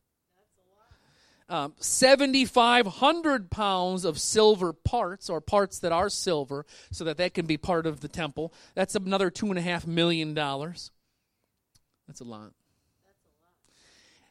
Um, 1.49 1.73
7,500 1.79 3.49
pounds 3.49 4.05
of 4.05 4.19
silver 4.19 4.71
parts, 4.71 5.29
or 5.29 5.41
parts 5.41 5.79
that 5.79 5.91
are 5.91 6.09
silver, 6.09 6.65
so 6.91 7.03
that 7.03 7.17
that 7.17 7.33
can 7.33 7.45
be 7.45 7.57
part 7.57 7.85
of 7.85 7.99
the 7.99 8.07
temple. 8.07 8.53
That's 8.73 8.95
another 8.95 9.29
$2.5 9.29 9.85
million. 9.85 10.33
That's 10.33 10.91
a 12.21 12.23
lot. 12.23 12.53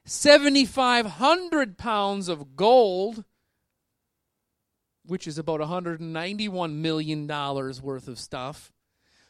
7,500 0.07 1.77
pounds 1.77 2.29
of 2.29 2.57
gold 2.57 3.25
which 5.07 5.27
is 5.27 5.39
about 5.39 5.61
$191 5.61 6.75
million 6.75 7.27
worth 7.27 8.09
of 8.09 8.19
stuff. 8.19 8.73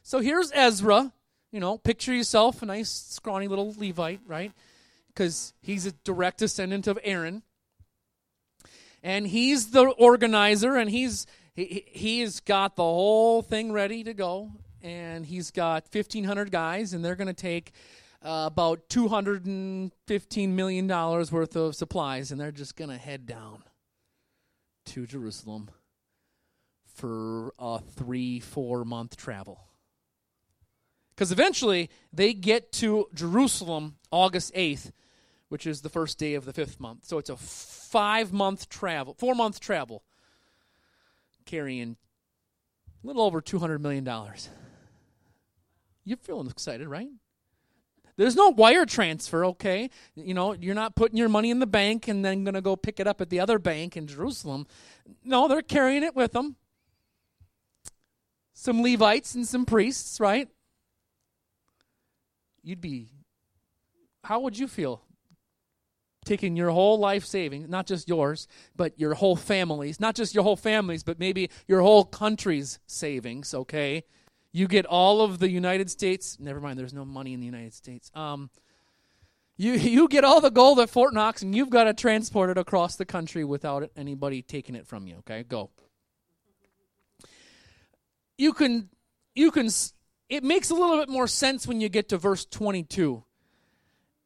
So 0.02 0.20
here's 0.20 0.50
Ezra 0.52 1.12
You 1.52 1.60
know, 1.60 1.78
picture 1.78 2.14
yourself 2.14 2.62
a 2.62 2.66
nice, 2.66 2.90
scrawny 2.90 3.48
little 3.48 3.74
Levite, 3.76 4.20
right? 4.26 4.52
Because 5.08 5.52
he's 5.60 5.86
a 5.86 5.92
direct 6.04 6.38
descendant 6.38 6.86
of 6.86 6.98
Aaron. 7.02 7.42
And 9.02 9.26
he's 9.26 9.70
the 9.70 9.86
organizer, 9.86 10.76
and 10.76 10.90
he's 10.90 11.26
he, 11.54 11.84
he's 11.88 12.40
got 12.40 12.76
the 12.76 12.82
whole 12.82 13.42
thing 13.42 13.72
ready 13.72 14.04
to 14.04 14.14
go. 14.14 14.52
And 14.82 15.26
he's 15.26 15.50
got 15.50 15.86
1,500 15.92 16.50
guys, 16.50 16.92
and 16.92 17.04
they're 17.04 17.16
going 17.16 17.28
to 17.28 17.34
take 17.34 17.72
uh, 18.22 18.48
about 18.50 18.88
$215 18.88 20.48
million 20.48 20.88
worth 20.88 21.56
of 21.56 21.74
supplies, 21.74 22.30
and 22.32 22.40
they're 22.40 22.52
just 22.52 22.76
going 22.76 22.90
to 22.90 22.96
head 22.96 23.26
down 23.26 23.62
to 24.90 25.06
Jerusalem 25.06 25.70
for 26.84 27.52
a 27.58 27.78
three, 27.78 28.40
four 28.40 28.84
month 28.84 29.16
travel. 29.16 29.60
Because 31.14 31.30
eventually 31.30 31.90
they 32.12 32.32
get 32.32 32.72
to 32.72 33.06
Jerusalem 33.14 33.96
August 34.10 34.52
8th, 34.54 34.90
which 35.48 35.66
is 35.66 35.82
the 35.82 35.88
first 35.88 36.18
day 36.18 36.34
of 36.34 36.44
the 36.44 36.52
fifth 36.52 36.80
month. 36.80 37.04
So 37.04 37.18
it's 37.18 37.30
a 37.30 37.36
five 37.36 38.32
month 38.32 38.68
travel, 38.68 39.14
four 39.14 39.34
month 39.34 39.60
travel, 39.60 40.02
carrying 41.44 41.96
a 43.02 43.06
little 43.06 43.22
over 43.22 43.40
$200 43.40 43.80
million. 43.80 44.08
You're 46.04 46.16
feeling 46.16 46.48
excited, 46.48 46.88
right? 46.88 47.10
There's 48.16 48.36
no 48.36 48.48
wire 48.48 48.86
transfer, 48.86 49.44
okay? 49.46 49.90
You 50.14 50.34
know, 50.34 50.52
you're 50.52 50.74
not 50.74 50.94
putting 50.94 51.16
your 51.16 51.28
money 51.28 51.50
in 51.50 51.58
the 51.58 51.66
bank 51.66 52.08
and 52.08 52.24
then 52.24 52.44
going 52.44 52.54
to 52.54 52.60
go 52.60 52.76
pick 52.76 53.00
it 53.00 53.06
up 53.06 53.20
at 53.20 53.30
the 53.30 53.40
other 53.40 53.58
bank 53.58 53.96
in 53.96 54.06
Jerusalem. 54.06 54.66
No, 55.24 55.48
they're 55.48 55.62
carrying 55.62 56.02
it 56.02 56.14
with 56.14 56.32
them. 56.32 56.56
Some 58.52 58.82
Levites 58.82 59.34
and 59.34 59.46
some 59.46 59.64
priests, 59.64 60.20
right? 60.20 60.48
You'd 62.62 62.80
be, 62.80 63.08
how 64.24 64.40
would 64.40 64.58
you 64.58 64.68
feel 64.68 65.02
taking 66.24 66.56
your 66.56 66.70
whole 66.70 66.98
life 66.98 67.24
savings, 67.24 67.68
not 67.68 67.86
just 67.86 68.08
yours, 68.08 68.46
but 68.76 68.98
your 69.00 69.14
whole 69.14 69.36
family's, 69.36 69.98
not 69.98 70.14
just 70.14 70.34
your 70.34 70.44
whole 70.44 70.56
family's, 70.56 71.02
but 71.02 71.18
maybe 71.18 71.48
your 71.66 71.80
whole 71.80 72.04
country's 72.04 72.78
savings, 72.86 73.54
okay? 73.54 74.04
You 74.52 74.66
get 74.66 74.84
all 74.86 75.22
of 75.22 75.38
the 75.38 75.48
United 75.48 75.90
States. 75.90 76.38
Never 76.40 76.60
mind, 76.60 76.78
there's 76.78 76.94
no 76.94 77.04
money 77.04 77.34
in 77.34 77.40
the 77.40 77.46
United 77.46 77.72
States. 77.72 78.10
Um, 78.14 78.50
you 79.56 79.72
you 79.74 80.08
get 80.08 80.24
all 80.24 80.40
the 80.40 80.50
gold 80.50 80.80
at 80.80 80.90
Fort 80.90 81.14
Knox, 81.14 81.42
and 81.42 81.54
you've 81.54 81.70
got 81.70 81.84
to 81.84 81.94
transport 81.94 82.50
it 82.50 82.58
across 82.58 82.96
the 82.96 83.04
country 83.04 83.44
without 83.44 83.90
anybody 83.96 84.42
taking 84.42 84.74
it 84.74 84.86
from 84.86 85.06
you. 85.06 85.16
Okay, 85.18 85.44
go. 85.44 85.70
You 88.38 88.52
can 88.52 88.88
you 89.34 89.50
can. 89.50 89.68
It 90.28 90.44
makes 90.44 90.70
a 90.70 90.74
little 90.74 90.98
bit 90.98 91.08
more 91.08 91.26
sense 91.26 91.66
when 91.66 91.80
you 91.80 91.88
get 91.88 92.08
to 92.08 92.16
verse 92.16 92.44
22. 92.44 93.24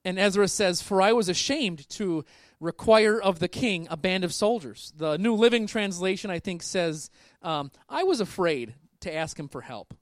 And 0.06 0.18
Ezra 0.18 0.48
says, 0.48 0.80
"For 0.82 1.02
I 1.02 1.12
was 1.12 1.28
ashamed 1.28 1.88
to 1.90 2.24
require 2.60 3.20
of 3.20 3.38
the 3.38 3.48
king 3.48 3.88
a 3.90 3.96
band 3.96 4.22
of 4.22 4.32
soldiers." 4.32 4.92
The 4.96 5.18
New 5.18 5.34
Living 5.34 5.66
Translation, 5.66 6.30
I 6.30 6.38
think, 6.38 6.62
says, 6.62 7.10
um, 7.42 7.70
"I 7.88 8.04
was 8.04 8.20
afraid 8.20 8.74
to 9.00 9.12
ask 9.12 9.38
him 9.38 9.48
for 9.48 9.62
help." 9.62 9.94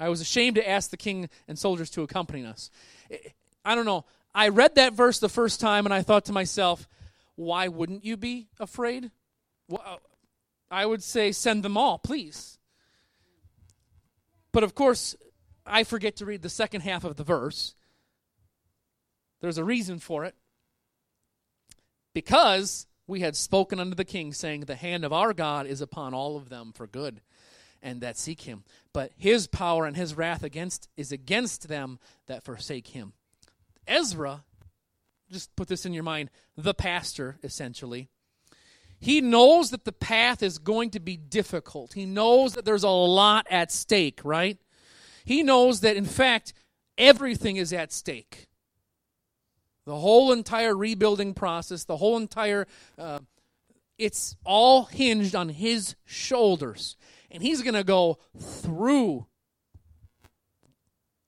I 0.00 0.08
was 0.08 0.22
ashamed 0.22 0.56
to 0.56 0.68
ask 0.68 0.90
the 0.90 0.96
king 0.96 1.28
and 1.46 1.58
soldiers 1.58 1.90
to 1.90 2.02
accompany 2.02 2.44
us. 2.44 2.70
I 3.64 3.74
don't 3.74 3.84
know. 3.84 4.06
I 4.34 4.48
read 4.48 4.76
that 4.76 4.94
verse 4.94 5.18
the 5.18 5.28
first 5.28 5.60
time 5.60 5.84
and 5.84 5.92
I 5.92 6.00
thought 6.00 6.24
to 6.24 6.32
myself, 6.32 6.88
why 7.36 7.68
wouldn't 7.68 8.04
you 8.04 8.16
be 8.16 8.48
afraid? 8.58 9.10
Well, 9.68 10.00
I 10.70 10.86
would 10.86 11.02
say 11.02 11.32
send 11.32 11.62
them 11.62 11.76
all, 11.76 11.98
please. 11.98 12.58
But 14.52 14.64
of 14.64 14.74
course, 14.74 15.14
I 15.66 15.84
forget 15.84 16.16
to 16.16 16.24
read 16.24 16.42
the 16.42 16.48
second 16.48 16.80
half 16.80 17.04
of 17.04 17.16
the 17.16 17.24
verse. 17.24 17.74
There's 19.40 19.58
a 19.58 19.64
reason 19.64 19.98
for 19.98 20.24
it. 20.24 20.34
Because 22.14 22.86
we 23.06 23.20
had 23.20 23.36
spoken 23.36 23.78
unto 23.78 23.94
the 23.94 24.04
king, 24.04 24.32
saying, 24.32 24.62
The 24.62 24.74
hand 24.74 25.04
of 25.04 25.12
our 25.12 25.32
God 25.32 25.66
is 25.66 25.80
upon 25.80 26.14
all 26.14 26.36
of 26.36 26.48
them 26.48 26.72
for 26.72 26.86
good 26.86 27.20
and 27.82 28.00
that 28.00 28.16
seek 28.16 28.42
him. 28.42 28.64
But 28.92 29.12
his 29.16 29.46
power 29.46 29.86
and 29.86 29.96
his 29.96 30.16
wrath 30.16 30.42
against 30.42 30.88
is 30.96 31.12
against 31.12 31.68
them 31.68 31.98
that 32.26 32.44
forsake 32.44 32.88
him. 32.88 33.12
Ezra, 33.86 34.44
just 35.30 35.54
put 35.56 35.68
this 35.68 35.86
in 35.86 35.92
your 35.92 36.02
mind, 36.02 36.30
the 36.56 36.74
pastor, 36.74 37.38
essentially. 37.42 38.08
He 38.98 39.20
knows 39.20 39.70
that 39.70 39.84
the 39.84 39.92
path 39.92 40.42
is 40.42 40.58
going 40.58 40.90
to 40.90 41.00
be 41.00 41.16
difficult. 41.16 41.94
He 41.94 42.04
knows 42.04 42.54
that 42.54 42.64
there's 42.64 42.84
a 42.84 42.90
lot 42.90 43.46
at 43.50 43.72
stake, 43.72 44.20
right? 44.24 44.58
He 45.24 45.42
knows 45.42 45.80
that, 45.80 45.96
in 45.96 46.04
fact, 46.04 46.52
everything 46.98 47.56
is 47.56 47.72
at 47.72 47.92
stake. 47.92 48.48
The 49.86 49.96
whole 49.96 50.32
entire 50.32 50.76
rebuilding 50.76 51.32
process, 51.32 51.84
the 51.84 51.96
whole 51.96 52.18
entire, 52.18 52.66
uh, 52.98 53.20
it's 53.98 54.36
all 54.44 54.84
hinged 54.84 55.34
on 55.34 55.48
his 55.48 55.96
shoulders 56.04 56.96
and 57.30 57.42
he's 57.42 57.62
going 57.62 57.74
to 57.74 57.84
go 57.84 58.18
through 58.38 59.26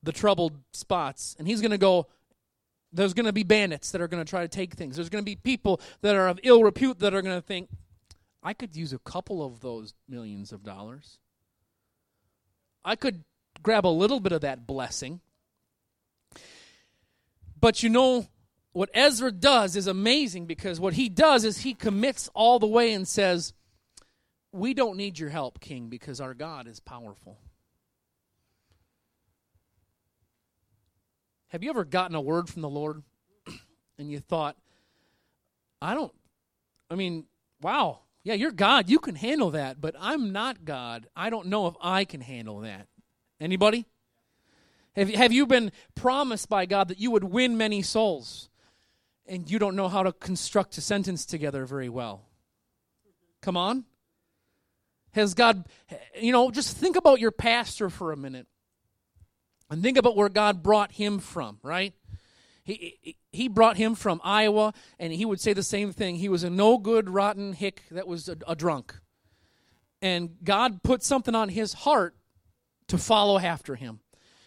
the 0.02 0.12
troubled 0.12 0.58
spots. 0.72 1.36
And 1.38 1.46
he's 1.46 1.60
going 1.60 1.70
to 1.70 1.78
go 1.78 2.08
there's 2.92 3.14
going 3.14 3.26
to 3.26 3.32
be 3.32 3.42
bandits 3.42 3.90
that 3.92 4.02
are 4.02 4.08
going 4.08 4.22
to 4.22 4.28
try 4.28 4.42
to 4.42 4.48
take 4.48 4.74
things. 4.74 4.96
There's 4.96 5.08
going 5.08 5.24
to 5.24 5.30
be 5.30 5.36
people 5.36 5.80
that 6.02 6.14
are 6.14 6.28
of 6.28 6.38
ill 6.42 6.62
repute 6.62 6.98
that 6.98 7.14
are 7.14 7.22
going 7.22 7.36
to 7.36 7.46
think 7.46 7.70
i 8.42 8.52
could 8.52 8.74
use 8.74 8.92
a 8.92 8.98
couple 8.98 9.44
of 9.44 9.60
those 9.60 9.94
millions 10.08 10.52
of 10.52 10.62
dollars. 10.62 11.18
I 12.84 12.96
could 12.96 13.22
grab 13.62 13.86
a 13.86 13.88
little 13.88 14.18
bit 14.18 14.32
of 14.32 14.40
that 14.40 14.66
blessing. 14.66 15.20
But 17.58 17.82
you 17.82 17.88
know 17.88 18.26
what 18.72 18.90
ezra 18.92 19.30
does 19.30 19.76
is 19.76 19.86
amazing 19.86 20.46
because 20.46 20.80
what 20.80 20.94
he 20.94 21.08
does 21.08 21.44
is 21.44 21.58
he 21.58 21.74
commits 21.74 22.28
all 22.34 22.58
the 22.58 22.66
way 22.66 22.92
and 22.92 23.06
says 23.06 23.52
we 24.52 24.74
don't 24.74 24.96
need 24.96 25.18
your 25.18 25.30
help, 25.30 25.60
King, 25.60 25.88
because 25.88 26.20
our 26.20 26.34
God 26.34 26.68
is 26.68 26.78
powerful. 26.78 27.38
Have 31.48 31.62
you 31.62 31.70
ever 31.70 31.84
gotten 31.84 32.14
a 32.14 32.20
word 32.20 32.48
from 32.48 32.62
the 32.62 32.68
Lord 32.68 33.02
and 33.98 34.10
you 34.10 34.20
thought, 34.20 34.56
I 35.80 35.94
don't, 35.94 36.12
I 36.90 36.94
mean, 36.94 37.24
wow, 37.60 38.00
yeah, 38.24 38.34
you're 38.34 38.52
God. 38.52 38.88
You 38.88 38.98
can 38.98 39.16
handle 39.16 39.50
that, 39.50 39.80
but 39.80 39.94
I'm 39.98 40.32
not 40.32 40.64
God. 40.64 41.08
I 41.16 41.28
don't 41.28 41.48
know 41.48 41.66
if 41.66 41.74
I 41.80 42.04
can 42.04 42.20
handle 42.20 42.60
that. 42.60 42.86
Anybody? 43.40 43.86
Have, 44.94 45.10
have 45.10 45.32
you 45.32 45.46
been 45.46 45.72
promised 45.94 46.48
by 46.48 46.66
God 46.66 46.88
that 46.88 47.00
you 47.00 47.10
would 47.10 47.24
win 47.24 47.56
many 47.56 47.82
souls 47.82 48.48
and 49.26 49.50
you 49.50 49.58
don't 49.58 49.74
know 49.74 49.88
how 49.88 50.02
to 50.02 50.12
construct 50.12 50.78
a 50.78 50.80
sentence 50.80 51.26
together 51.26 51.64
very 51.66 51.88
well? 51.88 52.26
Come 53.40 53.56
on. 53.56 53.84
Has 55.14 55.34
God, 55.34 55.66
you 56.18 56.32
know, 56.32 56.50
just 56.50 56.76
think 56.76 56.96
about 56.96 57.20
your 57.20 57.30
pastor 57.30 57.90
for 57.90 58.12
a 58.12 58.16
minute 58.16 58.46
and 59.70 59.82
think 59.82 59.98
about 59.98 60.16
where 60.16 60.28
God 60.28 60.62
brought 60.62 60.92
him 60.92 61.18
from, 61.18 61.58
right? 61.62 61.94
He, 62.64 63.16
he 63.32 63.48
brought 63.48 63.76
him 63.76 63.94
from 63.94 64.20
Iowa, 64.22 64.72
and 64.98 65.12
he 65.12 65.24
would 65.24 65.40
say 65.40 65.52
the 65.52 65.62
same 65.62 65.92
thing. 65.92 66.16
He 66.16 66.28
was 66.28 66.44
a 66.44 66.50
no 66.50 66.78
good, 66.78 67.10
rotten 67.10 67.52
hick 67.54 67.82
that 67.90 68.06
was 68.06 68.28
a, 68.28 68.36
a 68.46 68.54
drunk. 68.54 68.94
And 70.00 70.36
God 70.42 70.82
put 70.82 71.02
something 71.02 71.34
on 71.34 71.48
his 71.48 71.72
heart 71.72 72.14
to 72.88 72.98
follow 72.98 73.38
after 73.38 73.74
him. 73.74 74.00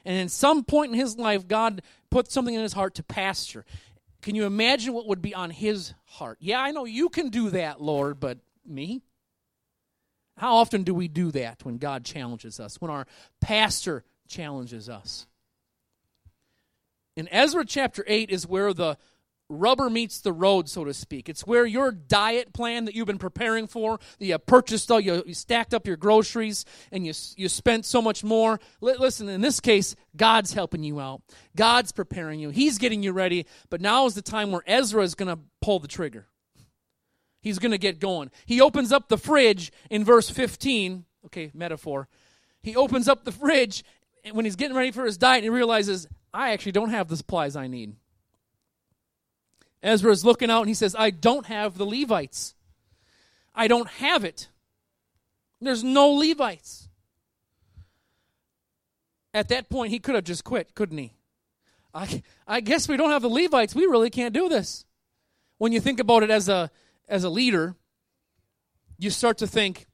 And 0.05 0.17
in 0.17 0.29
some 0.29 0.63
point 0.63 0.93
in 0.93 1.00
his 1.00 1.17
life, 1.17 1.48
God 1.48 1.81
put 2.10 2.31
something 2.31 2.53
in 2.53 2.62
his 2.62 2.74
heart 2.74 2.95
to 2.95 3.03
pastor. 3.03 3.65
Can 4.22 4.36
you 4.36 4.45
imagine 4.45 4.93
what 4.93 5.07
would 5.07 5.22
be 5.22 5.34
on 5.34 5.50
his 5.50 5.93
heart? 6.05 6.38
Yeah, 6.39 6.62
I 6.62 6.72
know 6.72 6.86
you 6.86 7.10
can 7.10 7.29
do 7.29 7.50
that, 7.51 7.81
Lord, 7.81 8.19
but 8.19 8.39
me? 8.65 9.01
How 10.37 10.55
often 10.55 10.83
do 10.83 10.93
we 10.93 11.07
do 11.07 11.31
that 11.31 11.63
when 11.63 11.77
God 11.77 12.03
challenges 12.03 12.59
us, 12.59 12.81
when 12.81 12.91
our 12.91 13.07
pastor 13.39 14.03
challenges 14.27 14.89
us? 14.89 15.27
In 17.15 17.29
Ezra 17.31 17.65
chapter 17.65 18.03
8 18.05 18.29
is 18.29 18.45
where 18.45 18.73
the 18.73 18.97
rubber 19.47 19.89
meets 19.89 20.19
the 20.21 20.33
road, 20.33 20.67
so 20.67 20.83
to 20.83 20.93
speak. 20.93 21.29
It's 21.29 21.45
where 21.45 21.65
your 21.65 21.91
diet 21.91 22.51
plan 22.51 22.85
that 22.85 22.95
you've 22.95 23.07
been 23.07 23.17
preparing 23.17 23.67
for, 23.67 23.99
that 24.19 24.25
you 24.25 24.37
purchased, 24.37 24.91
all, 24.91 24.99
you, 24.99 25.23
you 25.25 25.33
stacked 25.33 25.73
up 25.73 25.87
your 25.87 25.97
groceries, 25.97 26.65
and 26.91 27.05
you, 27.05 27.13
you 27.37 27.47
spent 27.47 27.85
so 27.85 28.01
much 28.01 28.23
more. 28.23 28.59
L- 28.81 28.99
listen, 28.99 29.29
in 29.29 29.41
this 29.41 29.59
case, 29.59 29.95
God's 30.17 30.53
helping 30.53 30.83
you 30.83 30.99
out. 30.99 31.21
God's 31.55 31.91
preparing 31.91 32.39
you. 32.39 32.49
He's 32.49 32.77
getting 32.77 33.03
you 33.03 33.13
ready. 33.13 33.45
But 33.69 33.81
now 33.81 34.05
is 34.07 34.15
the 34.15 34.21
time 34.21 34.51
where 34.51 34.63
Ezra 34.65 35.03
is 35.03 35.15
going 35.15 35.33
to 35.33 35.41
pull 35.61 35.79
the 35.79 35.87
trigger 35.87 36.27
he's 37.45 37.59
going 37.59 37.71
to 37.71 37.77
get 37.77 37.99
going. 37.99 38.31
He 38.47 38.59
opens 38.59 38.91
up 38.91 39.07
the 39.07 39.19
fridge 39.19 39.71
in 39.91 40.03
verse 40.03 40.31
15. 40.31 41.05
Okay, 41.27 41.51
metaphor. 41.53 42.07
He 42.63 42.75
opens 42.75 43.07
up 43.07 43.23
the 43.23 43.31
fridge 43.31 43.83
when 44.31 44.45
he's 44.45 44.55
getting 44.55 44.75
ready 44.75 44.89
for 44.89 45.05
his 45.05 45.15
diet 45.17 45.37
and 45.37 45.45
he 45.45 45.49
realizes, 45.49 46.07
I 46.33 46.53
actually 46.53 46.71
don't 46.71 46.89
have 46.89 47.07
the 47.07 47.15
supplies 47.15 47.55
I 47.55 47.67
need. 47.67 47.95
Ezra 49.83 50.11
is 50.11 50.25
looking 50.25 50.49
out 50.49 50.61
and 50.61 50.69
he 50.69 50.73
says, 50.73 50.95
I 50.97 51.11
don't 51.11 51.45
have 51.45 51.77
the 51.77 51.85
Levites. 51.85 52.55
I 53.53 53.67
don't 53.67 53.89
have 53.89 54.25
it. 54.25 54.49
There's 55.61 55.83
no 55.83 56.09
Levites. 56.09 56.89
at 59.35 59.49
that 59.49 59.69
point, 59.69 59.91
he 59.91 59.99
could 59.99 60.15
have 60.15 60.23
just 60.23 60.43
quit, 60.43 60.73
couldn't 60.73 60.97
he? 60.97 61.13
I, 61.93 62.23
I 62.47 62.61
guess 62.61 62.87
we 62.87 62.97
don't 62.97 63.11
have 63.11 63.21
the 63.21 63.29
Levites. 63.29 63.75
We 63.75 63.85
really 63.85 64.09
can't 64.09 64.33
do 64.33 64.49
this. 64.49 64.85
When 65.59 65.71
you 65.71 65.79
think 65.79 65.99
about 65.99 66.23
it 66.23 66.31
as 66.31 66.49
a, 66.49 66.71
as 67.07 67.24
a 67.24 67.29
leader, 67.29 67.75
you 68.97 69.09
start 69.09 69.38
to 69.39 69.47
think, 69.47 69.85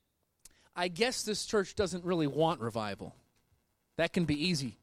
I 0.75 0.87
guess 0.87 1.23
this 1.23 1.45
church 1.45 1.75
doesn't 1.75 2.05
really 2.05 2.27
want 2.27 2.61
revival. 2.61 3.15
That 3.97 4.13
can 4.13 4.25
be 4.25 4.47
easy. 4.47 4.77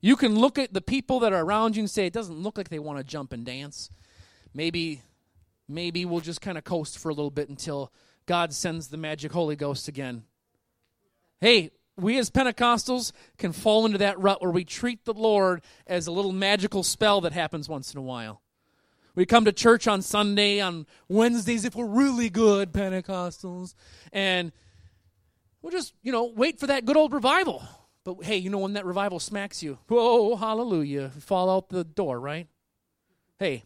You 0.00 0.16
can 0.16 0.36
look 0.36 0.58
at 0.58 0.72
the 0.72 0.80
people 0.80 1.20
that 1.20 1.32
are 1.32 1.44
around 1.44 1.76
you 1.76 1.82
and 1.82 1.90
say, 1.90 2.06
it 2.06 2.12
doesn't 2.12 2.38
look 2.38 2.58
like 2.58 2.68
they 2.68 2.78
want 2.78 2.98
to 2.98 3.04
jump 3.04 3.32
and 3.32 3.46
dance. 3.46 3.90
Maybe, 4.52 5.02
maybe 5.68 6.04
we'll 6.04 6.20
just 6.20 6.40
kind 6.40 6.58
of 6.58 6.64
coast 6.64 6.98
for 6.98 7.08
a 7.08 7.14
little 7.14 7.30
bit 7.30 7.48
until 7.48 7.92
God 8.26 8.52
sends 8.52 8.88
the 8.88 8.96
magic 8.96 9.32
Holy 9.32 9.56
Ghost 9.56 9.88
again. 9.88 10.24
Hey, 11.40 11.70
we 11.96 12.18
as 12.18 12.30
Pentecostals 12.30 13.12
can 13.38 13.52
fall 13.52 13.86
into 13.86 13.98
that 13.98 14.18
rut 14.18 14.42
where 14.42 14.50
we 14.50 14.64
treat 14.64 15.04
the 15.04 15.14
Lord 15.14 15.62
as 15.86 16.06
a 16.06 16.12
little 16.12 16.32
magical 16.32 16.82
spell 16.82 17.20
that 17.22 17.32
happens 17.32 17.68
once 17.68 17.92
in 17.92 17.98
a 17.98 18.02
while. 18.02 18.41
We 19.14 19.26
come 19.26 19.44
to 19.44 19.52
church 19.52 19.86
on 19.86 20.00
Sunday, 20.00 20.60
on 20.60 20.86
Wednesdays, 21.08 21.64
if 21.64 21.74
we're 21.74 21.86
really 21.86 22.30
good 22.30 22.72
Pentecostals, 22.72 23.74
and 24.12 24.52
we'll 25.60 25.72
just, 25.72 25.92
you 26.02 26.12
know, 26.12 26.32
wait 26.34 26.58
for 26.58 26.66
that 26.68 26.86
good 26.86 26.96
old 26.96 27.12
revival. 27.12 27.62
But 28.04 28.24
hey, 28.24 28.38
you 28.38 28.48
know, 28.48 28.58
when 28.58 28.72
that 28.72 28.86
revival 28.86 29.20
smacks 29.20 29.62
you, 29.62 29.78
whoa, 29.88 30.36
hallelujah, 30.36 31.10
fall 31.20 31.50
out 31.50 31.68
the 31.68 31.84
door, 31.84 32.18
right? 32.18 32.48
Hey, 33.38 33.64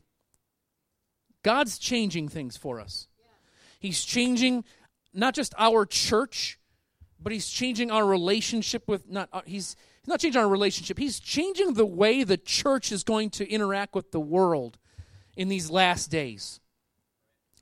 God's 1.42 1.78
changing 1.78 2.28
things 2.28 2.56
for 2.56 2.80
us. 2.80 3.06
He's 3.78 4.04
changing 4.04 4.64
not 5.14 5.34
just 5.34 5.54
our 5.56 5.86
church, 5.86 6.58
but 7.20 7.32
he's 7.32 7.48
changing 7.48 7.90
our 7.90 8.04
relationship 8.04 8.88
with 8.88 9.08
not 9.08 9.28
uh, 9.32 9.42
he's 9.46 9.76
he's 10.02 10.08
not 10.08 10.18
changing 10.18 10.40
our 10.40 10.48
relationship. 10.48 10.98
He's 10.98 11.20
changing 11.20 11.74
the 11.74 11.86
way 11.86 12.24
the 12.24 12.36
church 12.36 12.90
is 12.90 13.04
going 13.04 13.30
to 13.30 13.48
interact 13.48 13.94
with 13.94 14.10
the 14.10 14.20
world 14.20 14.76
in 15.36 15.48
these 15.48 15.70
last 15.70 16.10
days. 16.10 16.60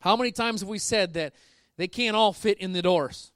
How 0.01 0.17
many 0.17 0.33
times 0.33 0.61
have 0.61 0.69
we 0.69 0.79
said 0.79 1.15
that 1.15 1.35
they 1.77 1.89
can't 1.89 2.17
all 2.17 2.33
fit 2.33 2.59
in 2.59 2.73
the 2.73 2.83
doors? 2.83 3.33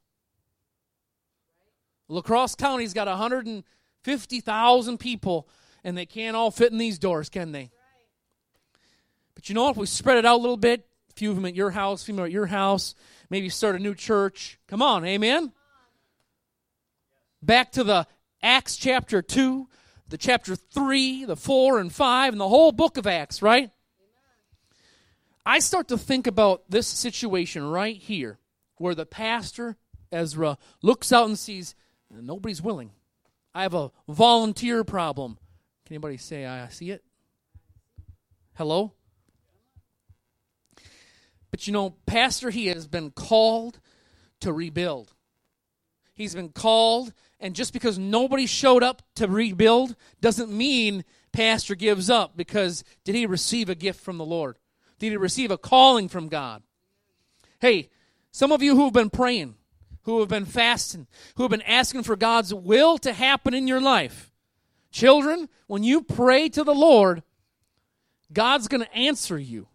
La 2.08 2.22
Crosse 2.22 2.54
County's 2.54 2.94
got 2.94 3.06
150,000 3.06 4.98
people, 4.98 5.48
and 5.84 5.96
they 5.96 6.06
can't 6.06 6.36
all 6.36 6.50
fit 6.50 6.72
in 6.72 6.78
these 6.78 6.98
doors, 6.98 7.28
can 7.28 7.52
they? 7.52 7.70
But 9.34 9.48
you 9.48 9.54
know 9.54 9.64
what? 9.64 9.72
If 9.72 9.76
we 9.76 9.86
spread 9.86 10.18
it 10.18 10.24
out 10.24 10.36
a 10.36 10.40
little 10.40 10.56
bit, 10.56 10.86
a 11.10 11.12
few 11.14 11.30
of 11.30 11.36
them 11.36 11.44
at 11.44 11.54
your 11.54 11.70
house, 11.70 12.02
a 12.02 12.06
few 12.06 12.14
more 12.14 12.26
at 12.26 12.32
your 12.32 12.46
house, 12.46 12.94
maybe 13.30 13.48
start 13.48 13.76
a 13.76 13.78
new 13.78 13.94
church. 13.94 14.58
Come 14.68 14.82
on, 14.82 15.04
amen? 15.04 15.52
Back 17.42 17.72
to 17.72 17.84
the 17.84 18.06
Acts 18.42 18.76
chapter 18.76 19.22
2, 19.22 19.68
the 20.08 20.18
chapter 20.18 20.56
3, 20.56 21.24
the 21.26 21.36
4 21.36 21.78
and 21.78 21.92
5, 21.92 22.32
and 22.32 22.40
the 22.40 22.48
whole 22.48 22.72
book 22.72 22.96
of 22.96 23.06
Acts, 23.06 23.42
right? 23.42 23.70
I 25.48 25.60
start 25.60 25.88
to 25.88 25.96
think 25.96 26.26
about 26.26 26.64
this 26.68 26.86
situation 26.86 27.70
right 27.70 27.96
here 27.96 28.38
where 28.76 28.94
the 28.94 29.06
pastor, 29.06 29.78
Ezra, 30.12 30.58
looks 30.82 31.10
out 31.10 31.26
and 31.26 31.38
sees 31.38 31.74
nobody's 32.10 32.60
willing. 32.60 32.90
I 33.54 33.62
have 33.62 33.72
a 33.72 33.90
volunteer 34.06 34.84
problem. 34.84 35.38
Can 35.86 35.94
anybody 35.94 36.18
say 36.18 36.44
I 36.44 36.68
see 36.68 36.90
it? 36.90 37.02
Hello? 38.56 38.92
But 41.50 41.66
you 41.66 41.72
know, 41.72 41.94
Pastor, 42.04 42.50
he 42.50 42.66
has 42.66 42.86
been 42.86 43.10
called 43.10 43.80
to 44.42 44.52
rebuild. 44.52 45.14
He's 46.12 46.34
been 46.34 46.50
called, 46.50 47.14
and 47.40 47.56
just 47.56 47.72
because 47.72 47.98
nobody 47.98 48.44
showed 48.44 48.82
up 48.82 49.00
to 49.14 49.26
rebuild 49.26 49.96
doesn't 50.20 50.52
mean 50.52 51.06
Pastor 51.32 51.74
gives 51.74 52.10
up 52.10 52.36
because 52.36 52.84
did 53.02 53.14
he 53.14 53.24
receive 53.24 53.70
a 53.70 53.74
gift 53.74 54.02
from 54.02 54.18
the 54.18 54.26
Lord? 54.26 54.58
Did 54.98 55.10
he 55.10 55.16
receive 55.16 55.50
a 55.50 55.58
calling 55.58 56.08
from 56.08 56.28
God? 56.28 56.62
Hey, 57.60 57.90
some 58.30 58.52
of 58.52 58.62
you 58.62 58.76
who 58.76 58.84
have 58.84 58.92
been 58.92 59.10
praying, 59.10 59.54
who 60.02 60.20
have 60.20 60.28
been 60.28 60.44
fasting, 60.44 61.06
who 61.36 61.42
have 61.44 61.50
been 61.50 61.62
asking 61.62 62.02
for 62.02 62.16
God's 62.16 62.52
will 62.52 62.98
to 62.98 63.12
happen 63.12 63.54
in 63.54 63.66
your 63.66 63.80
life. 63.80 64.30
Children, 64.90 65.48
when 65.66 65.82
you 65.82 66.02
pray 66.02 66.48
to 66.48 66.64
the 66.64 66.74
Lord, 66.74 67.22
God's 68.32 68.68
going 68.68 68.82
to 68.82 68.94
answer 68.94 69.38
you. 69.38 69.68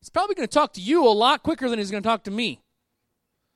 He's 0.00 0.10
probably 0.10 0.34
going 0.34 0.48
to 0.48 0.54
talk 0.54 0.74
to 0.74 0.80
you 0.80 1.06
a 1.06 1.10
lot 1.10 1.42
quicker 1.42 1.68
than 1.68 1.78
he's 1.78 1.90
going 1.90 2.02
to 2.02 2.08
talk 2.08 2.24
to 2.24 2.30
me. 2.30 2.60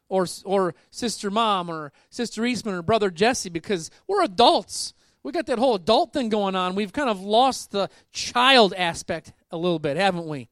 Or, 0.09 0.27
or 0.45 0.75
sister 0.91 1.31
mom 1.31 1.71
or 1.71 1.93
sister 2.11 2.45
Eastman 2.45 2.75
or 2.75 2.83
brother 2.83 3.11
Jesse 3.11 3.49
because 3.49 3.91
we're 4.09 4.25
adults. 4.25 4.93
We 5.23 5.31
got 5.31 5.47
that 5.47 5.61
whole 5.61 5.77
adult 5.77 6.13
thing 6.13 6.29
going 6.31 6.57
on. 6.57 6.75
We've 6.75 6.93
kind 6.93 7.09
of 7.09 7.21
lost 7.21 7.71
the 7.71 7.89
child 8.11 8.75
aspect 8.77 9.33
a 9.53 9.57
little 9.57 9.79
bit, 9.79 9.97
haven't 9.97 10.27
we? 10.27 10.49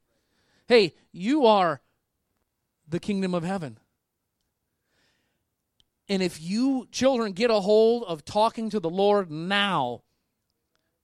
Hey, 0.69 0.95
you 1.13 1.47
are 1.47 1.81
the 2.87 3.01
kingdom 3.01 3.35
of 3.35 3.43
heaven. 3.43 3.79
And 6.11 6.23
if 6.23 6.41
you 6.41 6.87
children 6.93 7.33
get 7.33 7.51
a 7.51 7.61
hold 7.61 8.05
of 8.05 8.25
talking 8.25 8.71
to 8.71 8.81
the 8.81 8.91
Lord 8.91 9.31
now, 9.31 10.03